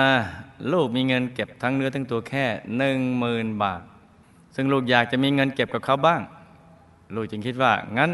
[0.72, 2.44] ลูกมีเงินเก็บทั้งเนื้อทั้งตัวแค่
[2.76, 3.82] หนึ่งหมื่นบาท
[4.54, 6.20] ซึ่งลูกอยากจะมีเงินเก็บกับเขาบ้าง
[7.14, 8.10] ลูกจึงคิดว่า งั้น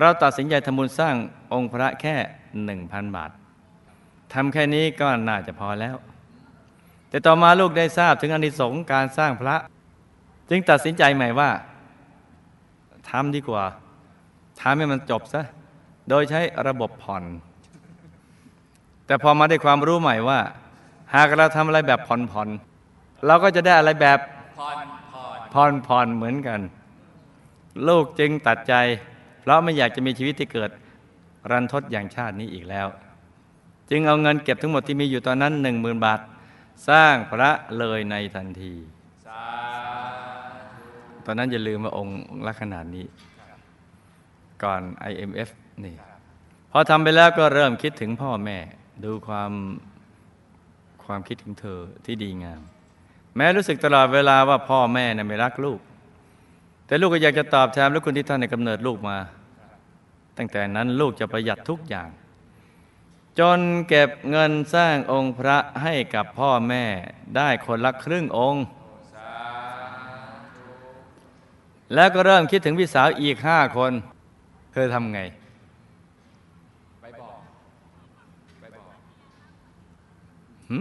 [0.00, 1.14] เราตัดสินใจทำบุญสร้าง
[1.52, 2.16] องค์พระแค่
[2.64, 3.30] หนึ่งพันบาท
[4.32, 5.96] ทำแค่นี้ก็น่าจะพอแล้ว
[7.08, 9.56] แต่ต่อมาลูกได้ทราบถึงอานิสงส์การสร้างพระ
[10.50, 11.50] จึงตัดสินใจใหม่ว่า
[13.10, 13.64] ทำดีกว่า
[14.60, 15.42] ทำให้มันจบซะ
[16.08, 17.24] โดยใช้ระบบผ่อน
[19.06, 20.40] แต่พอมาได้ความรู้ใหม่ว่า
[21.14, 24.18] หากเราทำอะไรแบบผ่อนผ่อนๆเราก็จะได้อะไรแบบ
[24.58, 24.78] ผ่อน
[25.12, 26.60] ผ่อนผ่อนผ่อนๆเหมือนกัน
[27.88, 28.74] ลูกจึงตัดใจ
[29.40, 30.70] เพราะไม่อยากจะมีชีวิตที่เกิด
[31.50, 32.86] รันทดอย่างชาตินี้อีกแล้ว
[33.90, 36.20] จึงเอาเงินเก็บทั้งหมดที่มีอยู่ตอนนั้นหนึ่งหมื่นบาท
[36.88, 38.74] สร้างพระเลยในทันที
[39.26, 39.44] สา
[40.78, 43.04] ธุตอนนั้นอย่าลืมว่าองค์ลักษณะนี้
[44.64, 45.48] ก่อน IMF
[45.84, 45.94] นี่
[46.72, 48.58] พอทำไปแล้วก็เริ่มคิดถึงพ่อแม่
[49.04, 49.52] ดูความ
[51.04, 52.62] ความคิดถึงเธอที่ดีงาม
[53.36, 55.80] แม้รู้สึกตลอดเวลาว่าพ่อแม่น่ะไม่รักลูก
[56.86, 59.18] แต่ลูกก็อยากจะตอบแทนลูกคุณที่ท่านในกำเนิดลูกมา
[60.38, 62.08] ตั้งแต่นั้นลูกจะประหยัดทุกอย่าง
[63.38, 66.84] จนเก็บเงินสร้างองค์พระให้กับพ่อแม่
[67.36, 68.64] ได้คนละครึ่งองค์
[71.94, 73.92] แล้วก็เริ่มคิดถึงพี่สาวอีกห้าคน
[74.76, 75.20] เธอทำไง
[77.00, 77.36] ไปบอก
[78.60, 78.86] ไปบอก
[80.70, 80.76] หึ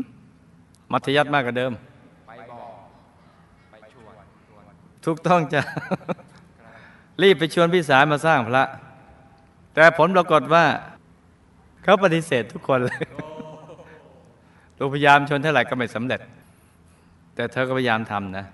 [0.92, 1.72] มัธยัติมากกว่าเดิม
[2.28, 2.72] ไปบอก
[3.72, 4.14] ไปชวน
[4.48, 4.64] ชวน
[5.06, 5.62] ถูกต้องจ้ะ
[7.22, 8.64] รีบไปชวนพี่สาวมาสร้างพระ
[9.74, 10.66] แต่ผลปรากฏว่า
[11.84, 13.28] เขาปฏิเสธทุกคนเลยโอ้
[14.78, 16.22] ลูกพยายามชนเท่าไหร่ก็ไม่สำเร็จ
[17.36, 18.46] แต่เธอก็พยายามทำนะ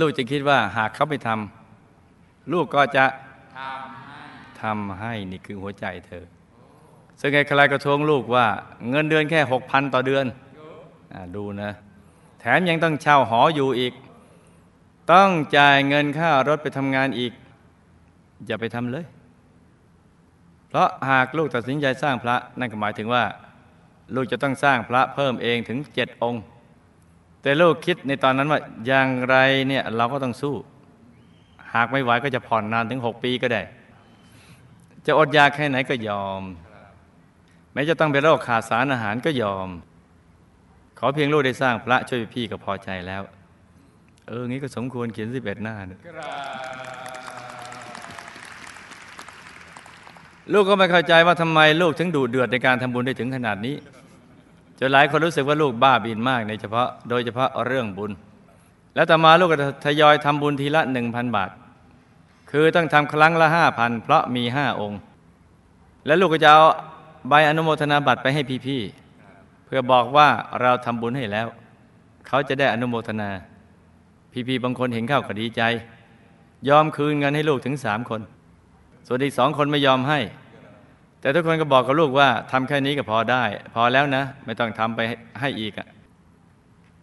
[0.00, 3.04] ลูกจะคิดว่าหากเขาไม่ทำลูกก็จะ
[3.62, 4.22] ทำให้
[4.62, 6.24] ทำให้นี่คือหัวใจเธอ
[7.20, 8.46] ซึ่งไอ้ใครก็ทวงลูกว่า
[8.90, 10.24] เงินเดือนแค่หกพันต่อเดือน
[11.14, 11.70] อาดูนะ
[12.40, 13.92] แถมยังต้องเช่าหออยู่อีก
[15.12, 17.32] ต้องจ่ายเงินค่ารถไปทำงานอีก
[18.46, 19.04] อย่าไปทำเลย
[20.68, 23.24] เพราะหากลูกตัดสินใจสร้างพระนั่นก็หมายถึงว่า
[24.14, 26.42] ลูกจะต้องสร้างพระเพิ่มเองถึงเจ็ดองค์
[27.42, 29.36] แต่ลูกคิดในตอนนั้นว่าอย่างไร
[29.68, 30.54] เนี่ยเราก็ต้องสู้
[31.74, 33.62] หากไม่ไหวก็จะผ่อนนานถึงหกปีก็ได้
[35.06, 36.42] จะอดอยากแค่ไหนก็ยอม
[37.72, 39.68] แม้จะต้องเป็นโรคขาดสารอาหารก็ยอม
[40.98, 43.22] ขอเพียงลูกได้สร้างพระช่วยพี่ก็พอใจแล้ว
[44.28, 45.98] เออ งี้ก็สมควรเขียนสิบเอ็ดหน้านะ
[50.52, 53.76] ลูกก็ไม่เข้าใจว่าทำไมลูกถึงดูเดือดในการทำบุญได้ถึงขนาดนี้
[54.78, 58.12] จนหลายคนรู้สึกว่าลูกบ้าบินมากในเฉพาะโดยเฉพาะเรื่องบุญ
[58.94, 61.50] แล้วต่อมาลูกก็ทยอยทำบุญทีละหนึ่งพันบาท
[62.54, 65.00] คือต้องทำครั้งละห้าพันเพราะมีห้าองค์
[66.06, 66.62] แล้วลูกก็จะเอา
[67.28, 70.28] ใบอนุโมทนาบัตรไปให้พี่ๆเพื่อบอกว่า
[70.60, 71.48] เราทำบุญให้แล้ว
[72.26, 73.30] เขาจะได้อนุโมทนา
[74.48, 75.62] พี่ๆบางคนเห็นเข้าก็ดีใจ
[76.68, 78.20] ยอมคืนเงินให้ลูกถึงสามคน
[79.06, 80.20] ส่วนอีกสองคนไม่ยอมให้
[81.20, 85.00] แต่ทุกคนก็บอกกับลูกว่าทำแค่นี้ก็พอได้ พอแล้วนะ ไม่ต้องทำไป
[85.40, 85.72] ให้อีก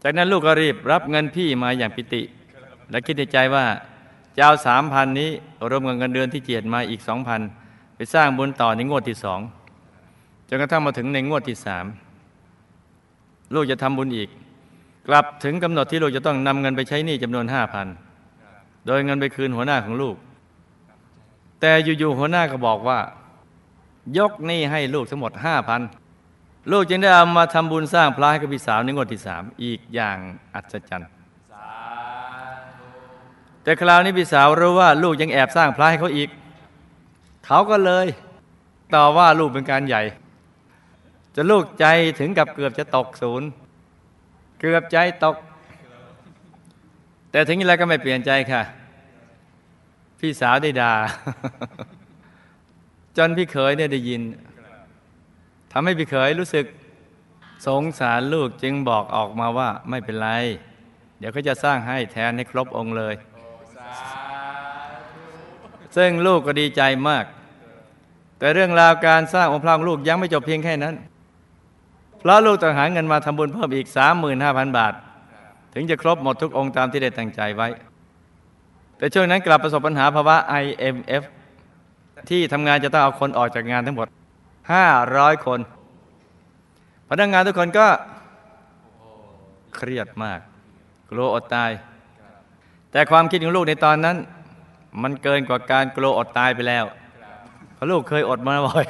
[0.04, 2.22] จากนั้นลูกก็รีบรับเงินพี่มาอย่างปิติ
[2.92, 3.66] และคิดในใจว่า
[4.42, 5.32] จะเอาสามพันนี้
[5.70, 7.42] รวมกับเงินเดือนที่เจียดมาอีกสองพัน
[7.96, 9.40] ไปสร้างบุญต่อในงวดที่สอง
[10.48, 11.86] จนกระทั่งมาถึงในงวดที่สาม
[13.54, 14.30] ลูกจะทำบุญอีก
[15.08, 17.88] กลับถึงกำหนดที่ลูกจะต้องนำเงินไปใช้หนี้จำนวนห้าพัน
[18.86, 20.16] โดยเงินไปคืนหัวหน้าของลูก
[21.60, 23.00] แต่อยู่ๆหัวหน้าก็บอกว่า
[24.18, 25.82] ยกหนี้ให้ลูกทั้งหมดห้าพัน
[26.72, 30.18] ลูกจึงได้เอามาทำบุญสร้างพระให้กับพี่สาวในงวดที่สามอีกอย่าง
[30.56, 31.19] อัศจรรย์
[33.64, 36.30] แต่คราวนี้พี่สาวรู้ว่าลูกยังแอบสร้างพระให้เขาอีก
[37.46, 38.08] เขาก็เลย
[38.96, 40.02] ต่อว่าลูกเป็นการใหญ่
[41.36, 41.86] จะลูกใจ
[42.20, 43.48] ถึงกับเกือบจะตกศูนย์
[44.60, 45.36] เกือบใจตก
[47.32, 48.62] แต่ถึงอย่างไรก็ไม่เปลี่ยนใจค่ะ
[50.20, 50.94] พี่สาวได้ด่า
[53.18, 54.22] จนพี่เขยเนี่ยได้ยิน
[55.72, 56.66] ทำให้พี่เขยรู้สึก
[57.68, 60.30] สงสารลูกจึงบอกออกมาว่าไม่เป็นไร
[61.20, 63.16] เดี๋ยวเขาจะสร้างให้แทนให้ครบองค์เลย
[65.96, 67.26] ซึ่งลูกก็ดีใจมาก
[68.40, 70.96] แต่เรื่องราวการสร้างองค์พระของลูกยังไม่จบเพียงแค่นั้น
[72.20, 73.88] เพราะลูกต้องหาเงินมาทำบุญเพิ่มอีก
[74.32, 74.94] 35,000 บาท
[75.74, 77.68] ถึงจะครบหมดทุกองค์ตามที่ได้ตั้งใจไว้
[78.98, 81.24] แต่ช่วงนั้นกลับประสบปัญหาภาวะ IMF
[82.30, 84.08] ที่ทำงานจะต้องเอาคนออกจากงานทั้งหมด
[84.76, 85.60] 500 คน
[87.10, 87.88] พนักงานทุกคนก็
[89.76, 90.40] เครียดมาก
[91.10, 91.72] กลัวอดตาย
[92.92, 94.18] แต่ความคิดของลูกในตอนนั้น
[95.02, 96.86] มันเกินกว่าการกลัวอดตายไปแล้ว
[97.74, 98.86] เพราะลูกเคยอดมาบ่อย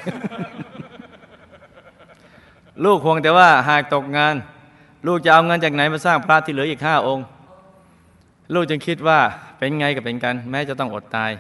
[2.86, 4.36] ลูกคงแต่ว่าหากตกงาน
[5.08, 7.26] ลูกจะเอาเงินจากไหนมาสร้างพระที่เหลืออีกห้าองค์
[8.54, 9.20] ลูกจึงคิดว่า
[9.58, 11.32] เป็นไงกับเป็นกัน แม้จะต้องอดตาย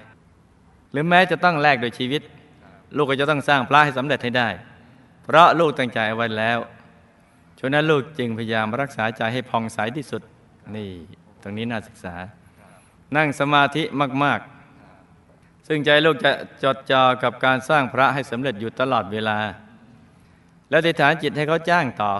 [0.91, 2.22] หรือแม้จะต้องแลกโดวยชีวิต
[2.95, 4.50] ลูกก็จะต้องสร้างพระให้สำเร็จให้ได้
[5.24, 6.60] เพราะลูกตั้งใจไว้แล้ว
[7.60, 10.22] ฉะนั้นลูกจึงพยายามรักษาใจให้ผ่องใสที่สุด
[10.76, 10.89] นี่
[11.41, 12.15] ตรงนี้น่าศึกษา
[13.17, 13.84] นั่งสมาธิ
[14.24, 14.39] มาก
[15.04, 16.32] ๆ ซึ่งใจลูกจะ
[16.63, 19.38] จดจ่อกับการสร้างพระให้สำเร็จอยู่ตลอดเวลา
[20.69, 22.12] และอธิฐานจิตให้เขาจ้างต่อ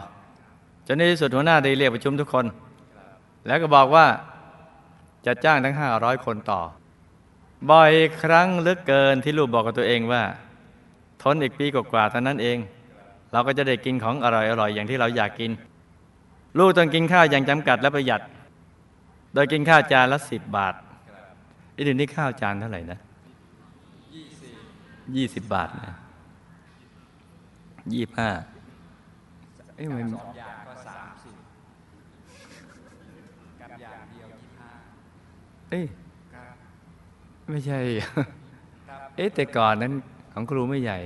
[0.88, 2.46] จนในที่สุดหัวหน้าได้เรียกประชุมทุกคน
[3.48, 4.08] แล้วก็บอกว่า
[5.26, 6.62] จะจ้างทั้งห้าร้อยคนต่อ
[7.72, 10.24] บ่อยครั้งเหลือเกินที่ลูกบอกกับตัวเองว่า
[11.22, 12.58] ทนอีกปีกว่าๆเท่านั้นเอง
[13.32, 15.52] เราก็จะได้กินของอร่อยๆอย่างที่เราอยากกิน
[16.58, 18.22] ลูกต้องกินข้าวอย่างจำกัดและประหยัด
[19.34, 20.74] โดยกินข้าวจานละสิบบาท
[21.74, 23.00] ไอ้เดี๋ยวนี้ข้าวจานเท่าไหร่นะ
[25.16, 25.96] ยี่สิบบาทนะ
[27.94, 28.30] ยี่ห้า
[29.76, 31.36] เอ้ยมันสองอย่างก็สามสิบ
[33.62, 34.72] กับอย่างเดียวยี่ห้า
[35.70, 35.86] เอ้ย
[37.50, 37.80] ไม่ใช่
[39.16, 39.94] เอ๊ะแต่ก่อนนั้น
[40.34, 41.00] ของครูไม่ใหญ่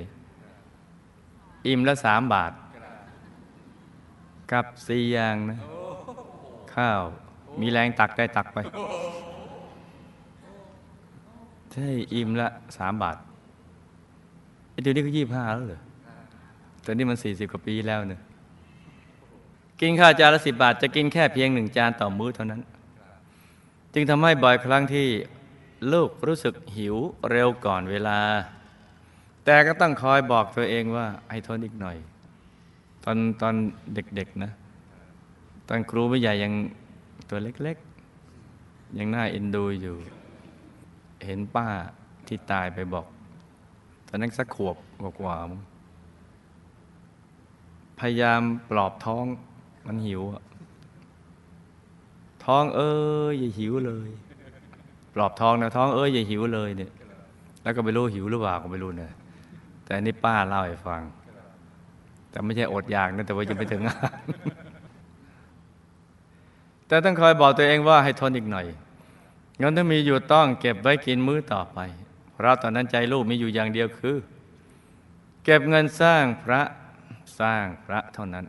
[1.68, 2.52] อิ่มละสามบาท
[4.52, 5.58] กับสี่อย่างนะ
[6.76, 7.02] ข้าว
[7.62, 8.58] มีแรงตักได้ตักไป
[11.74, 13.18] ใช่อิ่มละสามบาท
[14.72, 15.82] ไอ้เดี๋ยวนี้ก็ยี่ห้าแล้วเหรอ
[16.86, 18.22] ตอนนี้มันสี่สิบกว่าปีแล้วเนอะ
[19.80, 22.62] กินข้าวจานละสิบบาท จะกินแค่เพียงหนึ่งจานต่อมื้อเท่านั้น
[23.94, 25.08] จึงทำให้บ่อยครั้งที่
[25.94, 26.96] ลูกรู้สึกหิว
[27.32, 28.20] เร็วก่อนเวลา
[29.46, 31.98] แต่ก็ต้องคอยบอกตัวเองว่าให้ทนอีกหน่อย
[33.04, 33.56] ตอนตอน
[33.96, 34.52] เด็กๆนะ
[35.70, 36.54] ตอนครูผู้ใหญ่ยัง
[37.36, 39.96] ตัวเล็กๆ ยังน่าเอ็นดูอยู่
[41.26, 41.67] เห็นป้า
[42.28, 43.06] ที่ตายไปบอก
[44.08, 44.76] ตอนนั้นสักขวบ
[45.19, 49.26] กว่าๆพยายามปลอบท้อง
[49.88, 50.22] มันหิว
[52.46, 52.93] ท้องเอ้
[53.32, 54.10] ยอย่าหิวเลย
[55.13, 56.91] ปลอบท้องนะท้องเอ้ยอย่าหิวเลยเนี่ย
[57.63, 59.12] แล้วก็ไม่รู้หิวหรือเปล่าก็ไม่รู้เนี่ย
[59.84, 61.02] แต่อันนี่ป้าเล่าให้ฟัง
[62.30, 64.22] แต่ไม่ใช่อดอยากนะแต่ว่ายังไม่ถึงงาน
[66.94, 68.66] แต่ต้องคอยบอกตัวเองว่าให้ทนอีกหน่อย
[69.60, 71.80] เงินที่มีอยู่ต้องเก็บไว้กินมื้อต่อไป
[72.34, 74.16] เพราะตอนนั้นใจลูกมีอยู่อย่างเดียวคือ
[75.44, 76.62] เก็บเงินสร้างพระ
[77.40, 78.46] สร้างพระเท่านั้น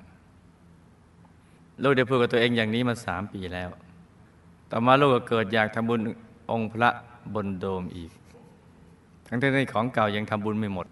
[1.82, 3.68] ลูกได้พูดกับตัวเองอย่างนี้มาสามปีแล้ว
[4.70, 6.00] ต่อมาลูกก็เกิดอยากทำบุญ
[6.50, 6.90] องค์พระ
[7.34, 8.10] บนโดมอีก
[9.26, 10.86] ทั้งที่ในของเก่ายังทำบุญไม่หมด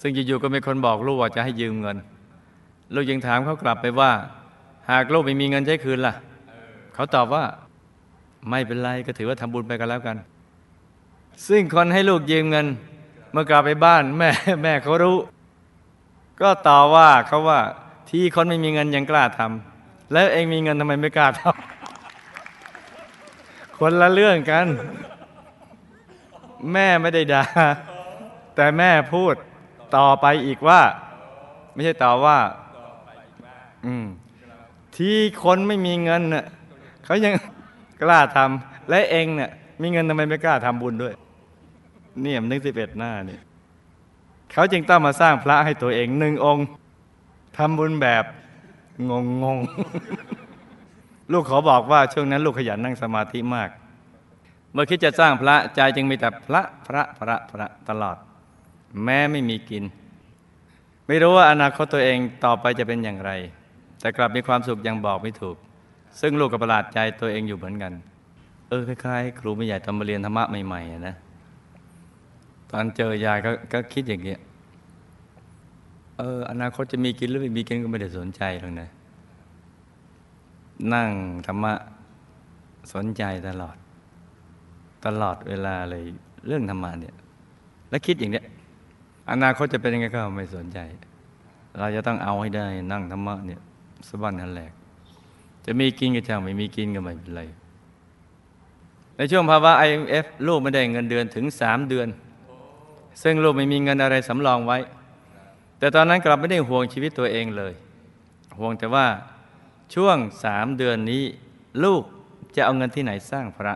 [0.00, 1.96] ซึ่งอยู่ๆก็มีคนบอกลูกว่าจะให้ยืมเงิน
[2.94, 4.10] ลูกยังถามเขากลับไปว่า
[4.90, 6.14] หากลูกไม่มีเงินใช้คืนล่ะ
[6.94, 7.44] เขาตอบว่า
[8.50, 10.16] ไม่เป็นไรก็ถือว่าทำบุญไปกันแล้วกัน
[11.48, 12.66] ซึ่งคนให้ลูกยืมเงิน
[13.32, 14.30] เมื่อกลับไปบ้านแม่
[14.62, 15.16] แม่เขารู้
[16.40, 17.60] ก็ต่อว่าเขาว่า
[18.10, 24.66] ที่คนไม่มีเงินยังกล้าทำแล้วเองมีเงินทำไมไม่กล้าทำคนละเรื่องกัน
[26.72, 27.42] แม่ไม่ได้ด่า
[28.54, 29.34] แต่แม่พูด
[29.96, 30.80] ต่อไปอีกว่า
[31.72, 32.38] ไม่ใช่ต่อว่า
[33.86, 34.06] อืม
[34.96, 36.44] ที่คนไม่มีเงินน่ะ
[37.10, 37.34] เขายัง
[38.02, 39.50] กล้าทำและเองเนี่ย
[39.82, 41.14] มีเงินทำไมไม่กล้าทำบุญด้วย
[42.22, 43.42] เนี่ยมันนึกสิบเอ็ดหน้าเนี่ย
[44.52, 46.66] เขาจึงต้องมาสร้างพระให้ตัวเองหนึ่งองค์
[47.56, 48.24] ทำบุญแบบ
[49.10, 53.70] งงงงๆลูกขอบอกว่าช่วงนั้นลูกขยันนั่งสมาธิมาก
[54.72, 58.16] เมื่อคิดจะสร้างพระใจจึงมีแต่พระพระพระพระตลอด
[59.04, 59.84] แม้ไม่มีกิน
[61.06, 63.30] ไม่รู้ว่าอนาคตตัวเองต่อไปจะเป็นอย่างไร
[64.00, 65.56] แต่กลับมีความสุขยังบอกไม่ถูก
[66.20, 67.92] ซึ่งลูกก็ประหลาดใจตัวเองอยู่เหมือนกัน
[68.68, 71.14] เออคล้ายๆ ครูไม่ใหญ่ตอนมาเรียนธรรมะใหม่ๆนะ
[72.70, 74.40] ตอนเจอยายก็ก็คิดอย่างเงี้ย
[76.18, 78.88] เอออนาคตจะมีกินหรือไม่มีกินก็ไม่ได้สนใจหรอกนะ
[80.94, 81.10] นั่ง
[81.46, 81.72] ธรรมะ
[82.94, 83.76] สนใจตลอด
[85.06, 86.02] ตลอดเวลาเลย
[86.46, 87.14] เรื่องธรรมะเนี่ย
[87.90, 88.44] แล้วคิดอย่างเนี้ย
[89.30, 90.78] อนาคตจะเป็นยังไงก็ไม่สนใจ
[91.78, 93.60] เราจะต้องเอาให้ได้นั่งธรรมะเนี่ย
[94.08, 94.72] สบันนันแหลก
[95.72, 97.42] จะมีกินก็ช่างไม่มีกินก็ไม่เป็นไร
[99.16, 102.08] ในช่วงภาวะ IMF ลูกไม่ได้เงินเดือนถึงสามเดือน
[103.22, 104.78] ซึ่งลูกไม่มีเงินอะไรสำรองไว้
[105.78, 107.72] แต่ตอนนั้นกลับไม่ได้ห่วงชีวิตตัวเองเลย
[108.58, 109.06] ห่วงแต่ว่า
[109.94, 111.24] ช่วงสามเดือนนี้
[111.84, 112.02] ลูก
[112.56, 113.74] จะเอาเงินที่ไหนสร้างพระ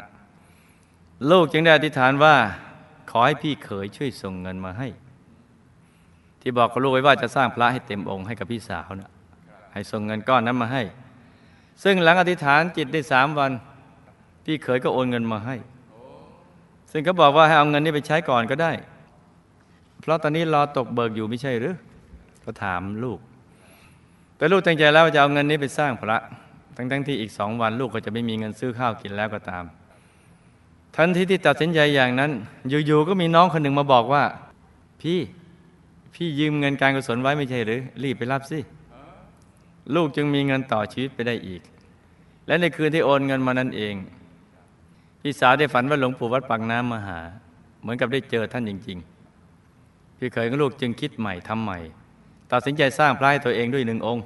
[1.30, 2.34] ลูกจึงได้อธิษฐานว่า
[3.10, 4.88] ขอให้พี่เขยช่วยส่งเงินมาให้
[6.40, 9.10] ที่บอกกับลูกไว้ว่าจะสร้างพระให้เต็มองค์ให้กับพี่สาวนะ
[9.72, 10.82] ให้ส่งเงินก้อนนั้นมาให้
[11.82, 13.52] ซึ่งหลังอธิษฐานจิตได้สามวัน
[14.44, 15.56] พี่เขยก็โอนเงินมาให้
[16.92, 18.72] ซึ่งเขาบอกว่าให้เอาเงินนี้ไปใช้ก่อนก็ได้
[20.00, 21.74] เพราะตอนนี้รอตกเบิกอยู่ไม่ใช่หรือ
[22.44, 23.18] ก็ถามลูก
[24.36, 26.18] แต่ลูกตั้งใจแล้วจะเอาเงินนี้ไปสร้างพระ
[26.76, 29.64] ทั้งทั้งที่อีกสองวันลูกก็จะไม่มีเงินซื้อข้าวกินแล้วก็ตาม
[30.96, 32.30] ทันทีที่ตัดสินใจอย่างนั้น
[32.68, 34.24] อยู่ๆก็มีน้องคนหนึ่งมาบอกว่า
[35.02, 35.18] พี่
[36.14, 38.58] พี่ยืมเงินการกุศลไว้ไม่ใช่หรือ รีบไปรับสิ
[39.94, 41.62] ลูกจึงมีเงินต่อชีวิตไปได้อีก
[42.46, 43.94] และในคืนที่โอนเงินมานั่นเอง
[45.20, 47.20] พี่สาวได้ฝันว่าหลวงปู่วัดปากน้ำมาหา
[47.80, 48.98] เหมือนกับได้เจอท่านจริง
[49.58, 51.78] ๆ พี่เคยกับลูกจึงคิดใหม่ทำใหม่
[52.52, 54.22] ตัดสินใจสร้างพระให้ตัวเองด้วยหนึ่งองค์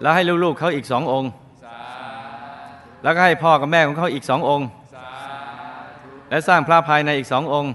[0.00, 1.30] แล้วให้ลูกๆเขาอีกสององค์
[3.02, 4.66] แล้วก็ให้พ่อกับแม่ของเขาอีกสององค์
[6.30, 7.72] และสร้างพระภายในอีกสององค์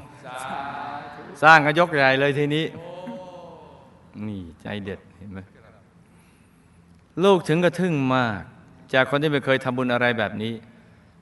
[1.43, 2.65] สร้างก็ยกใหญ่เลยทีนี้
[4.27, 5.39] นี่ใจเด็ดเห็นไหม
[7.23, 8.41] ลูกถึงกระทึ่งมาก
[8.93, 10.53] จากคนที่ไม่เคยทำบุญอะไรแบบนี้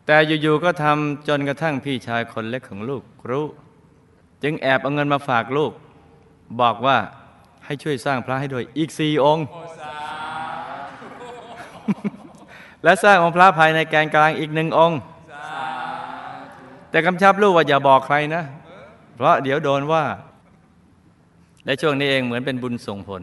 [0.05, 3.45] แต่อยู่ๆก็ทำจนกระทั่งพี่ชายคนเล็กของลูกรู้
[4.43, 5.71] จึงแอบเอาเงินมาฝากลูก
[6.61, 6.97] บอกว่า
[7.65, 9.45] ให้ช่วยสร้างพระให้ด้วยอีกสี่องค์
[12.83, 14.99] และสร้างองค์พระภายในแกนกลางอีกหนึ่งองค์
[16.89, 18.43] แต่กำชับลูกว่าอย่าบอกใครนะ
[19.15, 20.03] เพราะเดี๋ยวโดนว่า
[21.65, 23.21] และช่วงนี้เองเหมือนเป็นบุญส่งผล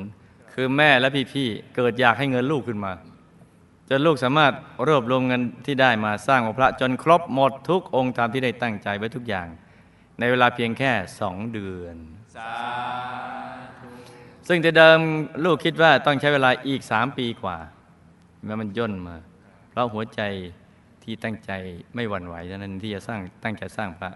[0.54, 2.92] คือแม่และพี่ๆเกิดอยากให้เงินลูกขึ้นมา
[3.88, 4.52] จนลูกสามารถ
[4.86, 9.48] รวบรวมเงินที่ได้มาสร้างองค์พระจนครบหมดทุกองค์ตามที่ได้ตั้งใจไว้ทุกอย่าง
[10.18, 11.96] ในเวลาเพียงแค่สองเดือน
[14.48, 14.98] ซึ่งแต่เดิม
[15.44, 17.56] ลูกคิดว่าต้องใช้เวลาอีกสามปีกว่า
[18.44, 19.16] แม้มันย่นมา
[19.70, 20.20] เพราะหัวใจ
[21.02, 21.50] ที่ตั้งใจ
[21.94, 24.12] ไม่หวั่นไหวฉะนั้นที่จะสร้างตั้งใจสร้างพระ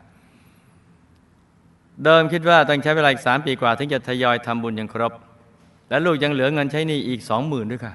[2.05, 5.13] เดิมคิดว่าต้องใช้เวลาอีกสามปีกว่า ถึงจะทยอยทำบุญอย่างครบ
[5.89, 7.95] และลูกยังเหลือเงินใช้หนี้อีกสองหมื่นด้วยค่ะ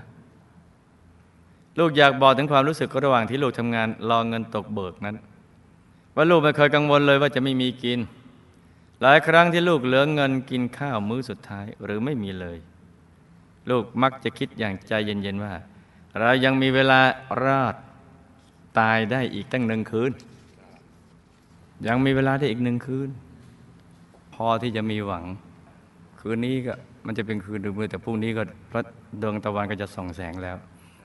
[1.79, 5.15] ลูกอยากบอกถึงความรู้สึกระหว่างที่ลูกทำงานรอเงินตกเบิกนั้น
[6.15, 7.99] ว่าลูกไม่เคยกังวลเลยว่าจะไม่มีกิน
[9.01, 12.57] หลายครั้งที่ลูกเหลือเงินกินข้าวมื้อสุดท้ายหรือไม่มีเลย
[13.69, 15.53] ลูกมักจะคิดอย่างใจเย็นๆว่า
[16.19, 16.99] เรายังมีเวลา
[17.43, 17.75] รอด
[18.79, 20.11] ตายได้อีกตั้งหนึ่งคืน
[21.87, 23.09] ยังมีเวลาได้อีกหนึ่งคืน
[24.33, 25.25] พอที่จะมีหวัง
[26.19, 26.73] คืนนี้ก็
[27.05, 28.81] มันจะเป็นคืนดูมือแต่พรุ่งนี้ก็พระ
[29.21, 30.57] ดวงตะวันก็จะส่องแสงแล้ว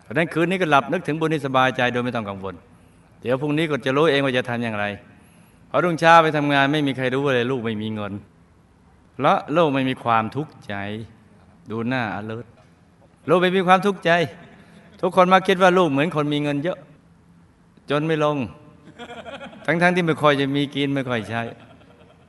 [0.02, 2.54] เพราะนั้นคืนนี้ก็หลับนึกถึงบุญที่สบายใจโดยไม่ต้องกังวล
[3.20, 4.84] เดี๋ยวพรุ่งนี้ก็จะรู้เองว่าจะทำอย่างไร
[5.70, 8.12] พอรุ่งเช้าไปทำงานไม่มีใครรู้เลยลูกไม่มีเงิน
[9.14, 10.74] เพราะโลกไม่มีความทุกข์ใจ
[11.70, 12.44] ดูหน้าอเลิศ
[13.28, 14.10] ลูกไม่มีความทุกข์ใจ
[15.00, 16.78] ทุกคนมาคิดว่าลูกเหมือนคนมีเงินเยอะ
[17.90, 18.36] จนไม่ลง
[19.66, 21.42] ทั้งๆทที่ไม่ค่อยจะมีกินไม่ค่อยใช้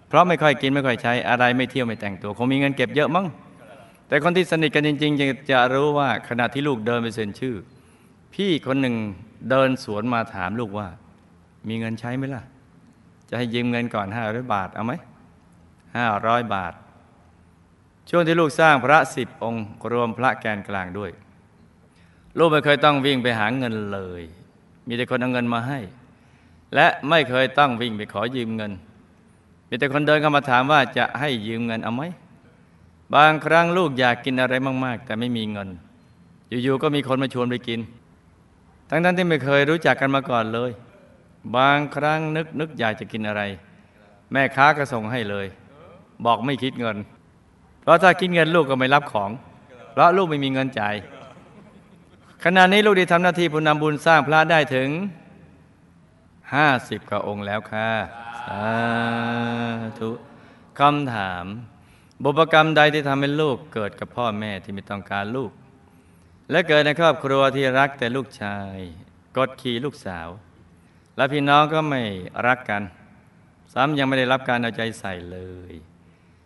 [0.08, 3.25] เพราะไม่ค่อยกินไม่ค่อยใช้ อะไรไม่เที่ยวไม่แต่งตัว คงมีเงินเก็บเยอะมั้ง
[4.07, 7.55] แต่คนที่สนิทกันจริงๆจะจะรู้ว่าขณะที่ลูกเดินไปเซ็นชื่อ
[8.33, 8.95] พี่คนหนึ่ง
[9.49, 10.87] เดินสวนมาถามลูกว่า
[11.67, 12.43] มีเงินใช้ไหมล่ะ
[13.29, 14.93] จะให้ยืมเงินก่อนห้าร้อยบาทเอาไหม
[15.97, 16.73] ห้าร้อยบาท
[18.09, 21.11] ช่วงที่ลูกสร้างพระสิบองค์รวมพระแกนกลางด้วย
[22.37, 24.23] ลูกไม่เคยต้องวิ่งไปหาเงินเลย
[24.87, 25.79] มีแต่คนเอาเงินมาให้
[26.75, 28.71] และไม่เคยต้องวิ่งไปขอยืมเงิน
[29.69, 32.03] มีแต่คนเดินเข้ามาถามว่าจะให้ยืมเงินเอาไหม
[33.13, 34.53] บางครั้งลูกอยากกินอะไร
[34.85, 35.69] มากๆ แต่ไม่มีเงิน
[36.63, 37.79] อยู่ๆก็มีคนมาชวนไปกิน
[38.89, 40.71] ทั้งนั้นที่ไม่เคยรู้จักกันมาก่อนเลย
[41.57, 43.41] บางครั้งนึกนึกอยากจะกินอะไร
[44.31, 45.45] แม่ค้าก็ส่งให้เลย
[46.25, 46.97] บอกไม่คิดเงิน
[47.81, 49.31] เพราะถ้าคิดเงินลูกก็ไม่รับของ
[49.91, 50.95] เพราะลูกไม่มีเงินจ่าย
[52.43, 54.89] ขณะนี้ลูกได้ทำหน้าที่ผู้นำบุญสร้างพระได้ถึง
[56.53, 57.89] ห้าสิบกว่าองค์แล้วค่ะ
[58.41, 58.65] สา
[59.99, 60.09] ธุ
[60.79, 61.45] คำถาม
[62.23, 65.51] บุพกรรมใดที่ทำให้ลูกเกิดกับพ่อแม่ที่ไม่ต้องการลูก
[66.51, 68.78] และเกิดในครอบครัวที่รักแต่ลูกชาย
[69.38, 70.28] กดขี่ลูกสาว
[71.17, 72.01] และพี่น้องก็ไม่
[72.47, 72.84] รักกัน
[73.73, 75.39] ซ้ำยังไม่ได้รับการเอาใจใส่เล
[75.71, 75.73] ย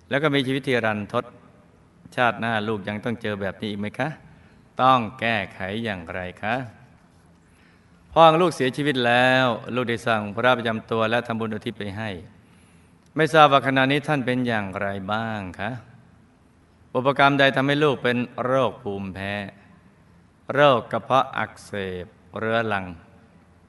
[0.09, 1.25] แล้วก็มีชีวิตที่รันทด
[2.15, 4.09] ชาติหน้าลูกยังต้องเจอแบบนี้อีกไหมคะ
[4.81, 6.55] ต้องแก้ไขอย่างไรคะ
[8.13, 12.09] พ่อของลูกเสียชีวิตแล้ว ลูกได้สั่งพระประจำตัวและทำบุญอุทิศไปให้
[13.15, 15.71] ไม่ทราบว่าขณะนี้ท่านเป็นอย่างไรบ้างคะ
[16.95, 19.33] อุปกรรมใดทำให้ลูกเป็นโรคภูมิแพ้
[20.53, 21.71] โรคกระเพาะอักเส
[22.03, 22.05] บ
[22.37, 22.85] เรื้อรัง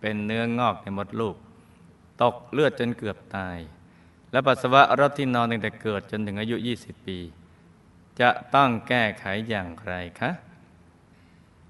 [0.01, 1.37] เป็นเนื้องอกในมดลูก
[2.23, 3.59] ตกเลือดจนเกือบตาย
[4.33, 7.19] และปัสสาวะรถที่นอนตั้งแต่เกิดจนถึงอายุ 20 ปี
[8.21, 10.31] จะต้องแก้ไขอย่างไรคะ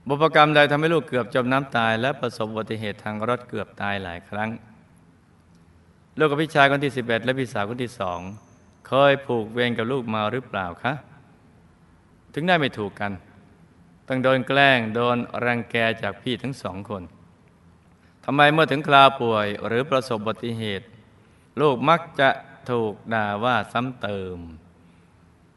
[0.09, 4.51] บุพกรรมใดทำให้ลูกเกือบจมน้ำตาย และประสบอุบัติเหตุทางรถเกือบตายหลายครั้ง
[6.23, 8.21] ลูกกับพี่ชายคนที่11และพี่สาวคนที่สอง
[8.87, 10.93] เคยผูกเวรกับลูกมาหรือเปล่าคะ
[12.35, 13.13] ถึงได้ไม่ถูกกัน
[14.09, 17.03] ต้องโดนแกล้งโดนรังแกจากพี่ทั้งสองคน
[18.25, 20.87] ทำไมเมื่อถึงคราวป่วยหรือประสบอุบัติเหตุ
[21.61, 22.31] ลูกมักจะ
[22.71, 24.39] ถูกด่าว่าซ้ำเติม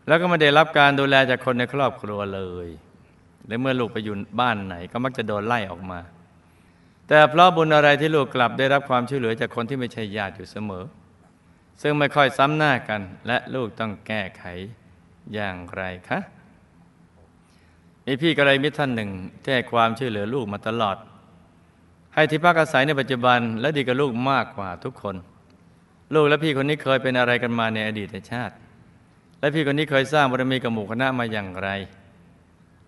[0.07, 2.67] แล้วก็ไม่ได้รับการดูแลจากคนในครอบครัวเลย
[3.47, 5.99] และเมื่อลูกไปอยู่บ้านไหน ก็มักจะโดนไล่ออกมา
[7.07, 10.83] แต่เพราะบุญอะไรที่ลูกกลับได้รับความช่วยเหลือจากคนที่ไม่ใช่ญาติอยู่เสมอ
[11.81, 14.43] ซึ่งไม่ค่อยซ้ำหน้ากัน และลูกต้องแก้ไข
[15.33, 16.19] อย่างไรคะ
[18.05, 19.11] มีพี่กระไรมิตรท่านหนึ่ง
[19.41, 20.97] ที่ให้ความช่วยเหลือลูกมาตลอด
[22.13, 25.15] ให้ที่พักอาศัยในปัจจุบันและดีกับลูกมากกว่าทุกคน
[26.13, 28.55] ลูกและพี่คนนี้เคยเป็นอะไรกันมาในอดีตชาติ
[29.39, 31.69] และพี่คนนี้เคยสร้างบารมีกับหมู่คณะมาอย่างไร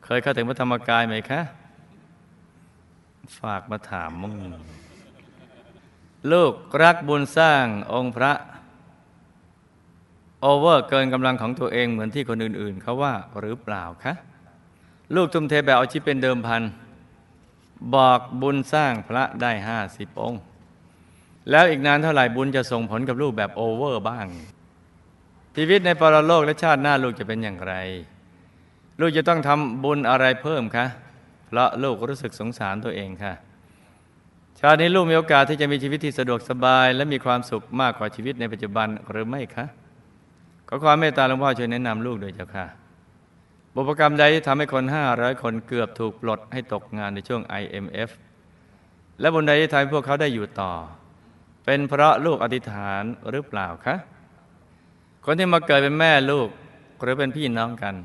[0.05, 1.41] เคยเข้าถึงพระธรรมกายไหมคะ
[3.39, 4.36] ฝากมาถามมึง
[6.32, 6.53] ลูก
[6.84, 8.34] รักบุญสร้างองค์พระ
[10.41, 14.13] โอเวอร์เกินกำลังของตัวเองเหมือนที่คนอื่น ๆ เขาว่าหรือเปล่าคะ
[15.15, 16.63] ลูกทุ่มเทแบบเอาชีพเป็นเดิมพัน
[17.95, 20.41] บอกบุญสร้างพระได้ห้าสิบองค์
[21.49, 24.28] แล้วอีกนานเท่าไหร่บุญจะส่งผลกับลูกแบบโอเวอร์บ้าง
[25.55, 27.73] ชีวิตในปรโลกและชาติหน้าลูกจะเป็นอย่างไร
[28.99, 30.86] ลูกจะต้องทำบุญอะไรเพิ่มคะ
[31.46, 33.34] เพราะลูกรู้สึกสงสารตัวเองค่ะ
[34.60, 39.66] ชาตินี้ลูกมีโอกาสที่จะมีชีวิตที่สะดวกสบาย และมีความสุขมากกว่าชีวิตในปัจจุบันหรือไม่คะ
[40.68, 42.66] ขอความเมตตาหลวงพ่อช่วยแนะนำลูกด้วยเจ้าค่ะ
[43.74, 44.84] บุพกรรมใดที่ทำให้คน
[45.14, 48.10] 500 คนเกือบถูกปลดให้ตกงานในช่วง IMF
[49.20, 50.74] และบุญใดที่ทำให้พวกเขาได้อยู่ต่อ
[51.66, 53.96] เป็นเพราะลูกอธิษฐานหรือเปล่าคะ
[55.26, 56.50] คนที่มาเกิดเป็นแม่ลูก
[57.02, 57.96] หรือเป็นพี่น้องกัน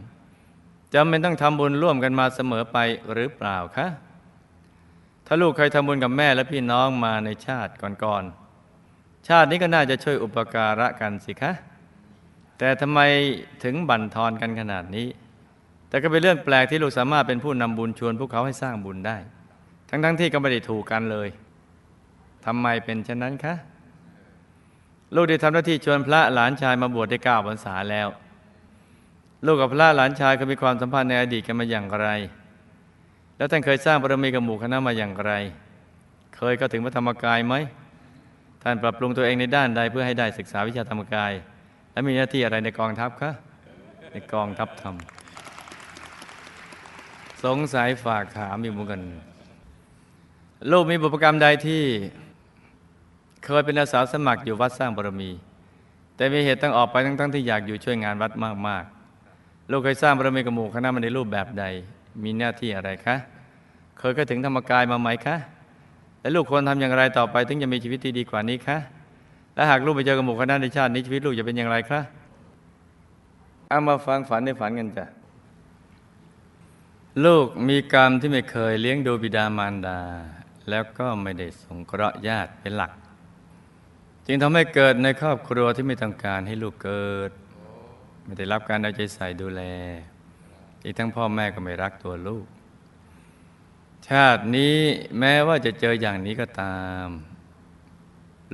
[0.95, 2.78] จำเป็นต้องทำบุญร่วมกันมาเสมอไป
[3.12, 3.86] หรือเปล่าคะ
[5.26, 11.53] ถ้าลูกเคยทำบุญกับแม่และพี่น้องมาในชาติก่อนๆชาตินี้ก็น่าจะช่วยอุปการะกันสิคะ
[12.59, 13.01] แต่ทำไม
[13.64, 15.09] ถึงบั่นทอนกันขนาดนี้
[15.88, 19.16] แต่ก็เป็นเรื่องแปลกที่ลูกสามารถเป็นผู้นำบุญชวนพวกเขาให้สร้างบุญได้
[19.88, 21.28] ทั้งๆทที่ก็ไม่ได้ถูกกันเลย
[22.47, 23.55] ทำไมเป็นเช่นนั้นคะ
[25.14, 28.09] ลูกได้ทำหน้าที่ชวนพระหลานชายมาบวชได้เก้าพรรษาแล้ว
[29.47, 32.09] ลูกกับพระหลานชายเคยมีความสัมพันธ์ในอดีตกันมาอย่างไร
[33.36, 35.32] แล้วท่านเคยสร้างบารมีกับหมู่คณะมาอย่างไร
[36.36, 37.55] เคยก็ถึงพระธรรมกายไหม
[38.62, 41.32] ท่านปรับปรุงตัวเองในด้านใดเพื่อให้ได้ศึกษาวิชาธรรมกาย
[41.93, 43.30] และมีหน้าที่อะไรในกองทัพคะ
[44.12, 44.95] ในกองทัพธรรม
[47.45, 49.03] สงสัยฝากถามอยู่เหมือนกัน
[50.70, 51.82] ลูกมีบุพกรรมใดที่
[53.45, 55.30] เคยเป็นอาสาสมัครอยู่วัดสร้างบารมี
[56.16, 58.32] แต่มีเหตุต้องออกไปทั้งๆที่อยากอยู่ช่วยงานวัด
[58.68, 58.99] มากๆ
[59.70, 61.64] ลูกเคยสร้างบารมีกับหมู่คณะมาในรูปแบบใด
[62.24, 63.16] มีหน้าที่อะไรคะ
[63.98, 65.36] เคยก็ถึงธรรมกายมาไหมคะ
[66.20, 68.78] และลูกควรทำอย่างไรต่อไป ถึงจะมีชีวิตที่ดีกว่านี้คะ
[69.54, 72.00] และหากลูกไปเจอกับหมู่คณะในชาตินี้ชีวิตลูกจะเป็นอย่างไรคะ
[73.68, 75.06] เอามาฟังฝันในฝันกันจ้ะ
[77.24, 80.00] ลูกมีกรรมที่ไม่เคยเลี้ยงดูบิดามารดา
[80.70, 82.92] แล้วก็ไม่ได้สงเคราะห์ญาติเป็นหลัก
[84.26, 87.30] จึงทำให้เกิดในครอบครัวที่ไม่ต้องการให้ลูกเกิด
[88.24, 89.62] ไม่ได้รับการเอาใจใส่ดูแล
[90.84, 92.46] อีกทั้งพ่อแม่ก็ไม่รักตัวลูก
[94.08, 94.76] ชาตินี้
[95.18, 97.06] แม้ว่าจะเจออย่างนี้ก็ตาม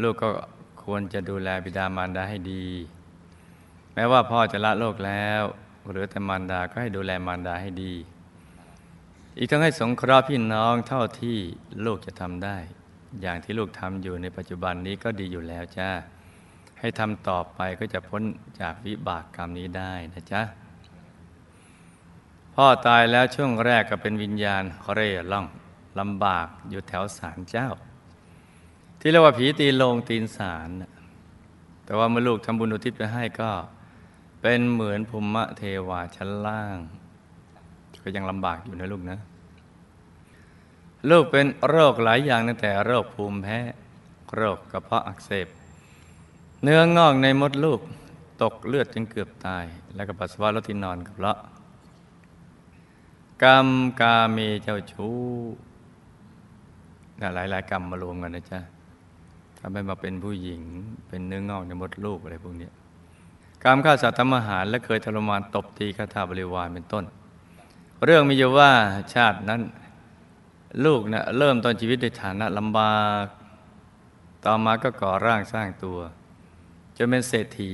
[0.02, 0.28] ลูกก็
[0.82, 2.66] ควรจะดูแลบิดามารดาให้ดี
[3.94, 5.42] แม้ว่าพ่อจะละโลกแล้ว
[5.90, 7.94] หรือแต่มารดาก็ให้ดูแลมารดาให้ดี
[9.38, 11.38] อีกทั้งให้สงเคราะห์พี่น้องเท่าที่
[11.84, 12.56] ลูกจะทำได้
[13.20, 15.90] อย่างที่ลูกทำอยู่ในปัจจุบันนี้ก็ดีอยู่แล้วจ้า
[16.78, 18.22] ให้ทำต่อไปก็จะพ้น
[18.60, 20.42] จากวิบากกรรมนี้ได้นะจ๊ะ
[22.54, 24.62] พ่อตายแล้วช่วงแรกก็เป็นวิญญาณ
[24.94, 25.46] เร่ร่อง
[26.00, 27.68] ลำบากอยู่แถวศาลเจ้า
[29.00, 30.68] ที่เรียกว่าผีตีโลงตีนศาล
[31.84, 33.50] แต่ว่าเมื่อลูกทำบุญอุทิศไปให้ก็
[34.40, 36.78] เป็นเหมือนภูมิเทวาชั้นล่าง
[38.02, 39.18] ก็ยังลำบากอยู่นะลูกนะ
[41.10, 43.58] ลูกเป็นโรคหลายอย่างตั้งแต่โรคภูมิแพ้
[44.34, 45.48] โรคกระเพาะอักเสบ
[46.62, 47.80] เนื้องอกในมดลูก
[48.42, 51.38] ตกเลือดจนเกือบตาย แล้วก็ปัสสาวะลดที่นอนกับเพราะ
[53.42, 53.68] กรรม
[54.00, 55.16] กาเมเจ้าชู้
[57.18, 58.60] หลายหลายกรรมมารวมกันนะจ๊ะ
[59.58, 60.62] ทำให้มาเป็นผู้หญิง
[61.08, 62.68] เป็นเนื้องอกในมดลูกอะไรพวกนี้
[63.64, 67.04] กรรมฆ่าสัตว์ทำอาหาร และเคยทรมานตบตีคาถาบริวารเป็นต้น
[68.04, 68.70] เรื่องมีอยู่ว่า
[69.14, 69.60] ชาตินั้น
[70.84, 73.26] ลูกนะเริ่มต้นชีวิตด้วยฐานะลำบาก
[74.44, 75.98] ต่อมาก็ก่อร่างสร้างตัว
[76.96, 77.70] จนเป็นเศรษฐี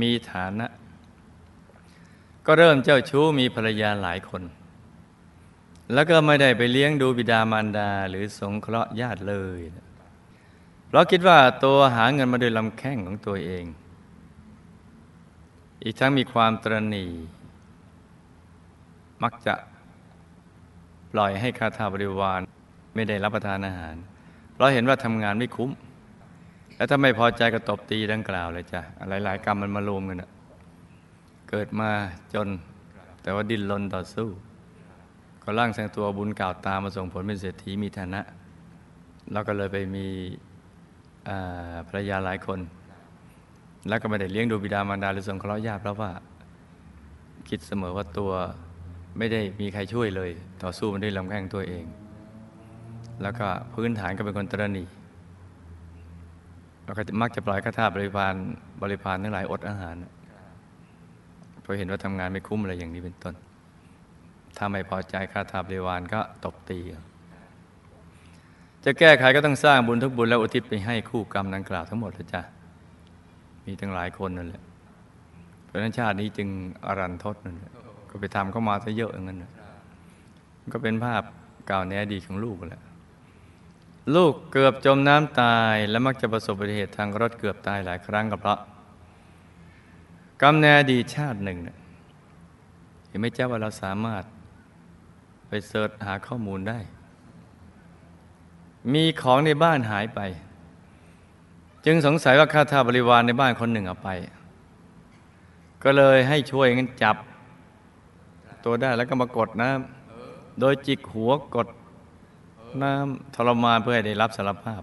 [0.00, 0.66] มีฐานะ
[2.46, 4.42] ก็เริ่มเจ้าชู้มีภรรยาหลายคน
[5.92, 9.60] แล้วก็ไม่ได้ไปเลี้ยงดูบิดามารดาหรือสงเคราะห์ญาติเลย
[10.86, 13.64] เพราะคิดว่าตัวหาเงินมาโดยลำแข้งของตัวเอง
[15.82, 17.06] อีกทั้งมีความตรณี
[19.22, 19.54] มักจะ
[21.12, 22.40] ปล่อยให้คาถาบริวาร
[22.94, 23.94] ไม่ได้รับประทานอาหาร
[24.52, 25.70] เพราะเห็นว่าทำงานไม่คุ้ม
[26.76, 28.80] แล้วถ้าไม่พอใจก็ตบตีดังกล่าวเลยจ้ะ
[29.24, 30.30] หลาย ๆ กรรมมันมารวมกันอะ
[31.48, 31.90] เกิดมา
[32.34, 32.48] จน
[33.22, 34.28] แต่ว่าดิ้นรนต่อสู้
[35.42, 38.20] ก็ร่างแสงตัวบุญเก่าตามมาส่งผลเป็นเศรษฐีมีฐานะ
[39.32, 40.06] แล้วก็เลยไปมี
[41.88, 42.60] ภรรยาหลายคน
[43.88, 46.10] แล้วก็ไม่ได้เลี้ยงดูบิดามารดาหรือส่งเคราะห์ญาติเพราะว่า
[47.48, 48.32] คิดเสมอว่าตัว
[49.18, 50.30] ไม่ได้มีใครช่วยเลย
[50.62, 51.84] ต่อสู้มันด้วยลำแข้งตัวเอง
[53.22, 54.84] แล้วก็พื้นฐานก็เป็นคนตรณี
[56.84, 58.34] แล้วก็มักจะปล่อยข้าทาบริพาร
[58.82, 59.96] บริพารทั้งหลายอดอาหาร
[61.60, 63.34] เพราะเห็นว่าทำงานไม่คุ้มอะไรอย่างนี้เป็นต้น
[64.56, 66.78] ถ้าไม่พอใจข้าทาบริวารก็ตบตี
[68.84, 72.42] จะแก้ไขก็ต้องสร้างบุญทุกบุญแล้วอุทิศไปให้คู่กรรมดังกล่าวทั้งหมดเลยจ้ะ
[73.66, 74.62] มีทั้งหลายคนนั่นแหละ
[75.64, 76.48] เพราะนั้นชาตินี้จึง
[76.86, 77.72] อรันทดนั่นแหละ
[78.10, 79.44] ก็ไปทำเข้ามาซะเยอะอย่างนั้น
[80.72, 81.22] ก็เป็นภาพ
[81.66, 82.82] เก่าในอดีตของลูกแหละ
[84.14, 88.58] ลูกเกือบจมน้ำตายและมักจะประสบอุบัติเหตุทางรถเกือบตายหลายครั้งก็เพราะ
[90.42, 91.76] กรรมในอดีตชาติหนึ่งเนี่ย
[93.08, 94.24] เห็นไหมเจ้าว่าเราสามารถ
[95.48, 96.78] ไปเสิร์ชหาข้อมูลได้
[98.94, 100.20] มีของในบ้านหายไป
[101.86, 104.08] จึงสงสัยว่าข้าทาบริวารในบ้านคนหนึ่งเอาไป
[105.84, 107.16] ก็เลยให้ช่วยกันจับ
[108.64, 111.68] ตัวได้แล้วก็มากดน้ำโดยจิกหัวกด
[112.82, 114.82] น้ำทรมานเพื่อให้ได้รับสารภาพ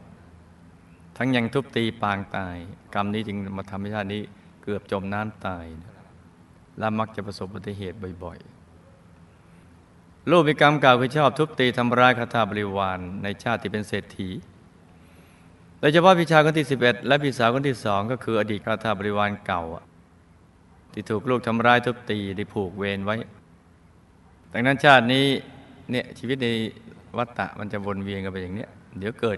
[1.18, 2.58] ทั้งยังทุบตีปางตาย
[2.94, 4.22] กรรมนี้จึงมาทำให้ชาตินี้
[4.64, 5.66] เกือบจมน้ำตาย
[6.80, 14.30] และมักจะประสบอุบัติเหตุบ่อยๆ ลูกมีกรรมเก่าคือชอบทุบตีทำร้ายคาถาบริวารในชาติที่เป็นเศรษฐี
[15.80, 19.64] โดยเฉพาะพี่ชายคนที่ 11 และพี่สาวคนที่สองก็คืออดีตคาถาบริวารเก่า
[20.94, 23.16] ที่ถูกลูกทำร้ายทุบตีได้ผูกเวรไว้
[24.54, 25.26] ดังนั้นชาตินี้
[25.92, 26.48] เนี่ยชีวิตใน
[27.18, 29.38] วัฏฏะมันจะวนเวียนกันไปอย่างเนี้ย เดี๋ยวเกิด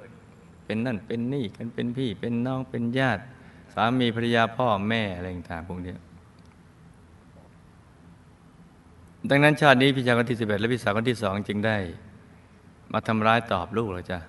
[0.66, 3.22] เป็นนั่นเป็นนี่กันเป็นพี่เป็นน้องเป็นญาติ
[3.74, 5.94] สามีภรรยาพ่อแม่อะไรต่างๆพวกนี้
[9.30, 11.78] ดังนั้นชาตินี้พี่ชายคนที่สิบเอ็ดและพี่สาวคนที่สองจึงได้
[12.94, 14.20] มาทำร้ายตอบลูกเลยจ้ะ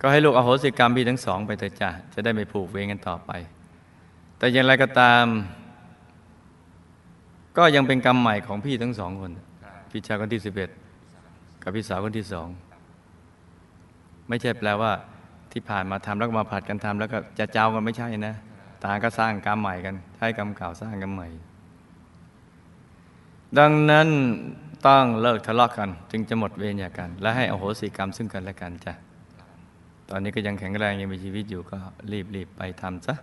[0.00, 3.30] ก็ให้ลูกอโหสิกรรมพี่ทั้งสองไปเถอะจ้ะจะได้ไม่ผูกเวรกันต่อไป
[4.38, 5.24] แต่อย่างไรก็ตาม
[7.56, 9.30] ก็ยังเป็นกรรมใหม่ของพี่ทั้งสองคน
[9.90, 10.70] พี่ชายคนที่สิบเอ็ด
[11.62, 12.48] กับพี่สาวคนที่สอง
[14.28, 14.92] ไม่ใช่แปลว่า
[15.52, 18.36] ที่ผ่านมาทำแล้วก็มาผัดกันทำแล้วก็จะเจ้ากันไม่ใช่นะ
[18.84, 21.28] ต่างก็สร้างกรรมใหม่กัน ใช้กรรมเก่าสร้างกรรมใหม่
[23.58, 24.08] ดังนั้น
[24.86, 28.92] ต้องเลิกทะเลาะกัน จึงจะหมดเวรจากกัน และให้อโหสิกรรมซึ่งกันและกันจ้ะ
[30.10, 31.78] ตอนนี้ก็ยังแข็งแรงยังมีชีวิตอยู่ก็
[32.12, 33.14] รีบรีบไปทำซะ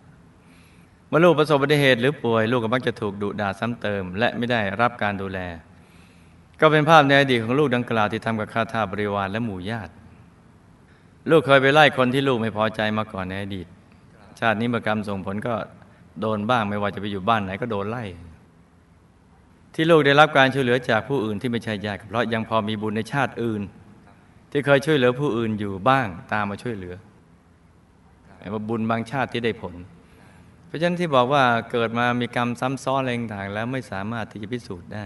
[1.07, 5.39] เมื่อลูกประสบอุบัติเหตุหรือป่วย ลูกก็มักจะถูกดุด่าซ้ำเติม และไม่ได้รับการดูแล
[6.61, 9.91] ก็เป็นภาพในอดีตของลูกดังกล่าวที่ทำกับข้าทาบริวารและหมู่ญาติ
[11.29, 13.67] ลูกเคยไปไล่คนที่ลูกไม่พอใจมาก่อนในอดีต
[14.39, 15.55] ชาตินี้เมื่อกรรมส่งผลก็
[16.21, 18.03] โดนบ้างไม่ว่าจะไปอยู่บ้านไหนก็โดนไล่
[19.73, 23.61] ที่ลูกได้รับการช่วยเหลือจากผู้อื่นที่ไม่ใช่ญาติเพราะยังพอมีบุญในชาติอื่น
[24.51, 26.95] ที่เคยช่วยเหลือผู้อื่นอยู่บ้างตามมาช่วยเหลือ
[28.37, 29.75] แต่ว่าบุญบางชาติที่ได้ผล
[30.67, 35.05] เพราะฉะนั้นที่บอกว่าเกิดมามีกรรมซ้ำซ้อนอะไรต่างแล้วไม่สามารถที่จะพิสูจน์ได้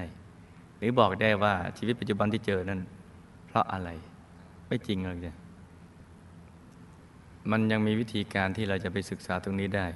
[0.84, 2.80] รือบอกได้ว่าชีวิตปัจจุบันที่เจอนั้น
[3.48, 3.90] เพราะอะไร
[4.68, 5.36] ไม่จริงเลยจ้ะ
[7.52, 9.88] มันยังมีวิธีการที่เราจะไปศึกษาตรงนี้ได้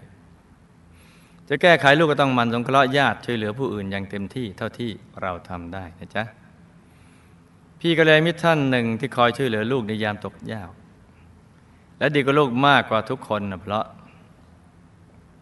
[1.49, 4.89] จะแก้ไขลูกก็ต้องมันสงเคราะห์ญาติช่วยเหลือผู้อื่นอย่างเต็มที่เท่าที่
[5.21, 6.23] เราทำได้นะจ๊ะ
[7.79, 10.69] พี่ก็เลยมิตรท่านหนึ่งที่คอยช่วยเหลือลูกในยามตกยาก
[11.99, 13.85] และดีกว่าลูกมากกว่าทุกคนนะเพราะ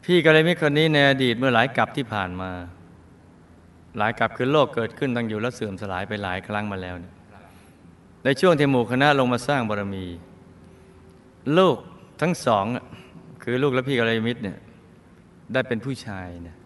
[0.06, 2.52] พี่ก็เลยมิตรคนนี้ในอดีตเมื่อหลายกับที่ผ่านมา
[3.98, 7.14] หลายกับคือโลกเกิดขึ้นตั้งอยู่แล้วเสื่อมสลายไปหลายครั้งมาแล้วเนี่ย
[8.24, 10.06] ในช่วงที่หมู่คณะลงมาสร้างบารมี
[11.58, 11.78] ลูก
[12.22, 12.66] ทั้งสอง
[13.44, 14.58] คือลูกและพี่กัลยาณมิตรเนี่ย
[15.54, 16.58] ได้เป็นผู้ชายเนี่ย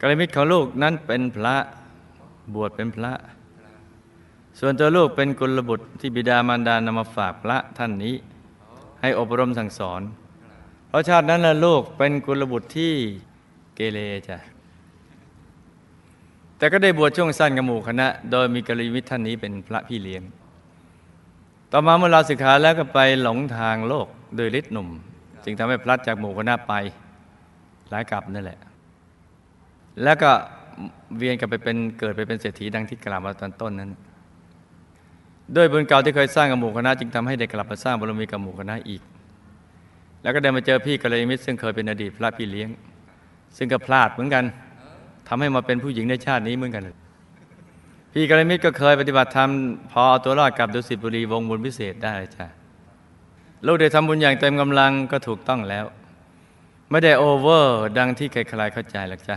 [0.00, 1.56] กัลยาณมิตรของลูกนั้นเป็นพระ
[2.54, 3.12] บวชเป็นพระ
[4.58, 8.14] ส่วนตัวลูกเป็นกุลบุตรที่บิดามารดานำมาฝากพระท่านนี้
[9.00, 10.02] ให้อบรมสั่งสอน
[10.88, 12.92] เพราะชาตินั้นนะลูกเป็นกุลบุตรที่
[13.74, 14.38] เกเรจ้ะ
[16.58, 20.22] แต่ก็ได้บวชช่วงสั้นกับหมู่คณะ โดยมีกัลยาณมิตรท่านนี้เป็นพระพี่เลี้ยง
[21.72, 24.06] ต่อมาเมื่อลาสิกขาแล้วก็ไปหลงทางโลก
[24.36, 24.88] โดยฤทธิ์หนุ่ม
[25.44, 26.72] จึงทำให้พลัดจากหมู่คณะไป
[27.90, 28.58] หลายกลับนั่นแหละ
[30.02, 30.30] แล้วก็
[31.16, 33.90] เวียนกลับไปเป็นเกิดไปเป็นเศรษฐีดังที่กล่าวมาตอนต้นนั้น
[35.56, 39.02] ด้วยบุญเก่าที่เคยสร้างกับหมู่คณะ จึงทำให้ได้กลับมาสร้างบารมีกับหมู่คณะอีก
[40.22, 42.68] แล้วก็ได้มาเจอพี่กัลยาณมิตรซึ่งเคยเป็นอดีตพระพี่เลี้ยง
[43.56, 44.44] ซึ่งก็พลาดเหมือนกัน
[45.28, 46.82] ทำให้มาเป็นผู้หญิงในชาตินี้เหมือนกัน
[48.12, 49.50] พี่กัลยมิตรก็เคยปฏิบัติธรรม
[49.90, 52.46] พอเอาตัวรอดกับดุสิตบุรีวงบุญพิเศษได้จ้ะ
[53.66, 55.84] ลูกได้ทำบุญอย่างเต็มกำลังก็ถูกต้องแล้ว
[56.90, 59.36] ไม่ได้โอเวอร์ดังที่ใครๆเข้าใจหรอกจ้ะ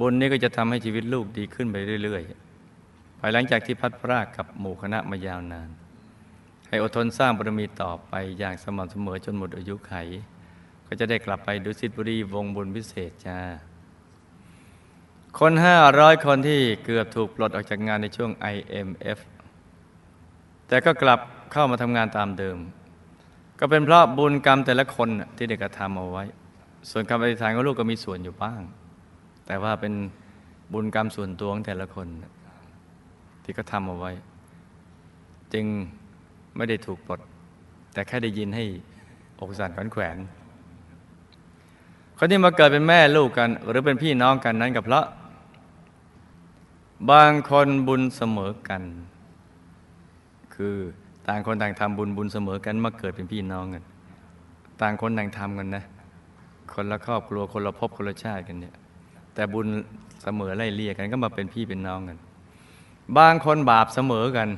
[0.00, 5.68] บุญนี้ก็จะทำให้ชีวิตลูกดีขึ้นไปเรื่อยๆภายหลังจากที่พัดพรากกับหมู่คณะมายาวนาน
[6.68, 9.94] ให้อดทนสร้างบารมีต่อไปอย่างสม่ำเสมอจนหมดอายุไข
[10.86, 13.38] ก็จะได้กลับไปดุสิตบุรีวงบุญพิเศษจ้า
[15.36, 19.18] คนห้าร้อยคนที่เกือบถูกปลดออกจากงานในช่วง IMF
[20.68, 21.20] แต่ก็กลับ
[21.52, 22.56] เข้ามาทำงานตามเดิม
[23.60, 26.24] ก็เป็นเพราะบุญกรรมแต่ละคนที่ได้กระทำเอาไว้
[26.90, 28.60] ส่วนคำอธิษฐานของลูกก็มีส่วนอยู่บ้าง
[29.46, 29.94] แต่ว่าเป็น
[30.72, 32.06] บุญกรรมส่วนตัวของแต่ละคน
[33.42, 34.12] ที่ก็ทำเอาไว้
[35.52, 35.66] จึง
[36.56, 37.20] ไม่ได้ถูกปลด
[37.92, 38.64] แต่แค่ได้ยินให้
[39.38, 40.16] อกสั่นขวัญแขวน
[42.18, 45.06] คนที่มาเกิดเป็นแม่ลูกกัน หรือเป็นพี่น้องกันนั้นก็เพราะ
[47.10, 48.82] บางคนบุญเสมอกัน
[50.54, 50.76] คือ
[51.26, 53.84] ต่างคนต่างทำบุญบุญเสมอกันมาเกิดเป็นพี่น้องกัน
[54.80, 55.84] ต่างคนต่างทำกันนะ
[56.72, 58.74] คนละครอบครัวคนละภพคนละชาติกันเนี่ย
[59.34, 59.66] แต่บุญ
[60.22, 62.18] เสมอไล่เลี่ยกันก็มาเป็นพี่เป็นน้องกัน
[63.18, 64.48] บางคนบาปเสมอกัน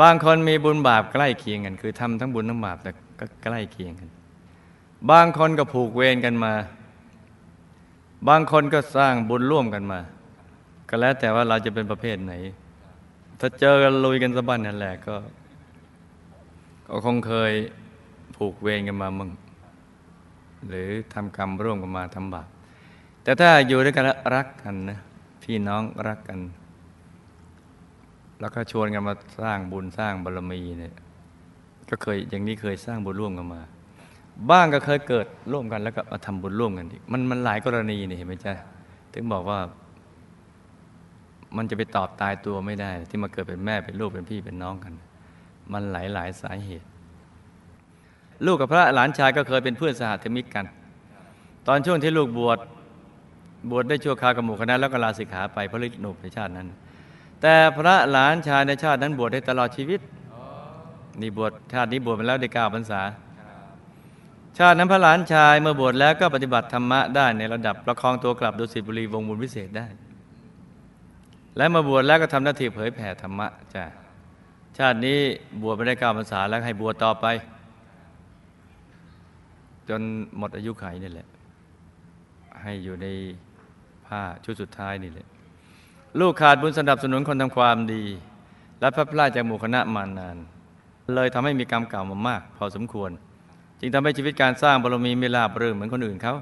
[0.00, 4.08] บางคนมีบุญบาปใกล้เคียงกัน คือทำทั้งบุญทั้งบาปแต่ก็ใกล้เคียงกัน
[5.10, 6.52] บางคนก็ผูกเวรกันมา
[8.28, 10.00] บางคนก็สร้างบุญร่วมกันมา
[10.90, 12.32] ก็แล้วแต่ว่าเราจะเป็นประเภทไหน
[13.40, 15.16] ถ้าเจอกันลุยกันสะบั้นนั่นแหละก็
[16.86, 17.52] ก็คงเคย
[18.36, 19.30] ผูกเวรกันมามึง
[20.68, 22.48] หรือทำกรรมร่วมกันมาทำบาป
[23.22, 24.98] แต่ถ้าอยู่ด้วยกันรักกันนะ
[25.42, 26.40] พี่น้องรักกัน
[28.40, 30.94] แล้วก็ชวนกันมาสร้างบุญสร้างบารมีเนี่ย
[31.88, 33.60] ก็เคยอย่างนี้เคยสร้างบุญร่วมกันมา
[34.50, 38.52] บ้างก็เคยเกิดร่วมกันแล้วก็มาทำบุญร่วมกันอีกมันมันหลายกรณีนี่เห็นไหมจ๊ะ
[39.12, 39.58] ถึงบอกว่า
[41.56, 44.94] มันจะไปตอบตายตัวไม่ได้ ที่มาเกิดเป็นแม่เป็นลูกเป็นพี่เป็นน้องกัน
[45.72, 46.86] มันหลายหลายสาเหตุ
[48.46, 50.66] ลูกกับพระหลานชายก็เคยเป็นเพื่อนสหธมิกกัน
[51.66, 52.58] ตอนช่วงที่ลูกบวช
[53.70, 56.68] บวชได้ชั่วคราวกับหมู่คณะแล้วก็ลาสิกขาไปเพราะฤทธิ์หนุบในชาตินั้น
[57.42, 60.00] แต่พระหลานชายในชาตินั้นบวชได้ตลอดชีวิต
[61.20, 63.02] นี่บวชชาตินี้บวชมาแล้วได้เก้าพรรษา
[64.58, 69.86] ชาตินั้นพระหลานชายเมื่อบวชแล้วก็ปฏิบัติธรรมะได้ในระดับประคองตัวกลับดุสิตบุรีวงบุญวิเศษได้
[71.56, 73.84] และมาบวชแล้วก็ทำหน้าที่เผยแผ่ธรรมะจ้ะ
[74.78, 75.18] ชาตินี้
[75.62, 77.26] บวชไม่ได้เก้าพรรษาแล้วให้บวชต่อไป
[79.88, 80.00] จน
[80.38, 81.28] หมดอายุไขนี่แหละ
[82.62, 83.06] ให้อยู่ใน
[84.06, 85.26] ผ้าชุดสุดท้ายนี่แหละ
[86.20, 88.04] ลูกขาดบุญสนับสนุนคนทำความดี
[88.80, 90.36] และพระพลาดจากหมู่คณะมานาน
[91.14, 93.10] เลยทำให้มีกรรมเก่ามามาก พอสมควร
[93.80, 96.34] จึงทำให้ชีวิตการสร้างบารมีไม่ราบรื่นเหมือนคนอื่นเขา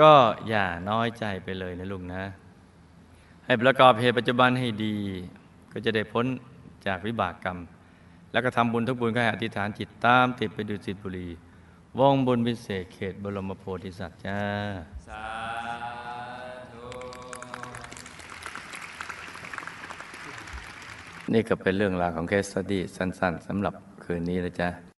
[0.00, 0.12] ก็
[0.48, 2.22] อย่าน้อยใจไปเลยนะลูกนะ
[3.46, 4.94] ให้ประกอบเหตุปัจจุบันให้ดี
[5.72, 6.26] ก็จะได้พ้น
[6.86, 7.58] จากวิบากกรรม
[8.32, 11.28] แล้วก็ทำบุญทุกบุญก็ให้อธิษฐานจิตตามติดไปดูสิตบุรี
[11.98, 14.40] วงบุญวิเศษเขตบรมโพธิสัตว์จ้า
[15.08, 15.24] สา
[16.72, 16.86] ธุ
[21.32, 23.74] นี่ก็เป็นเรื่องราวของเคสตดีสั้นๆสำหรับ
[24.04, 24.93] คืนนี้นะจ๊ะ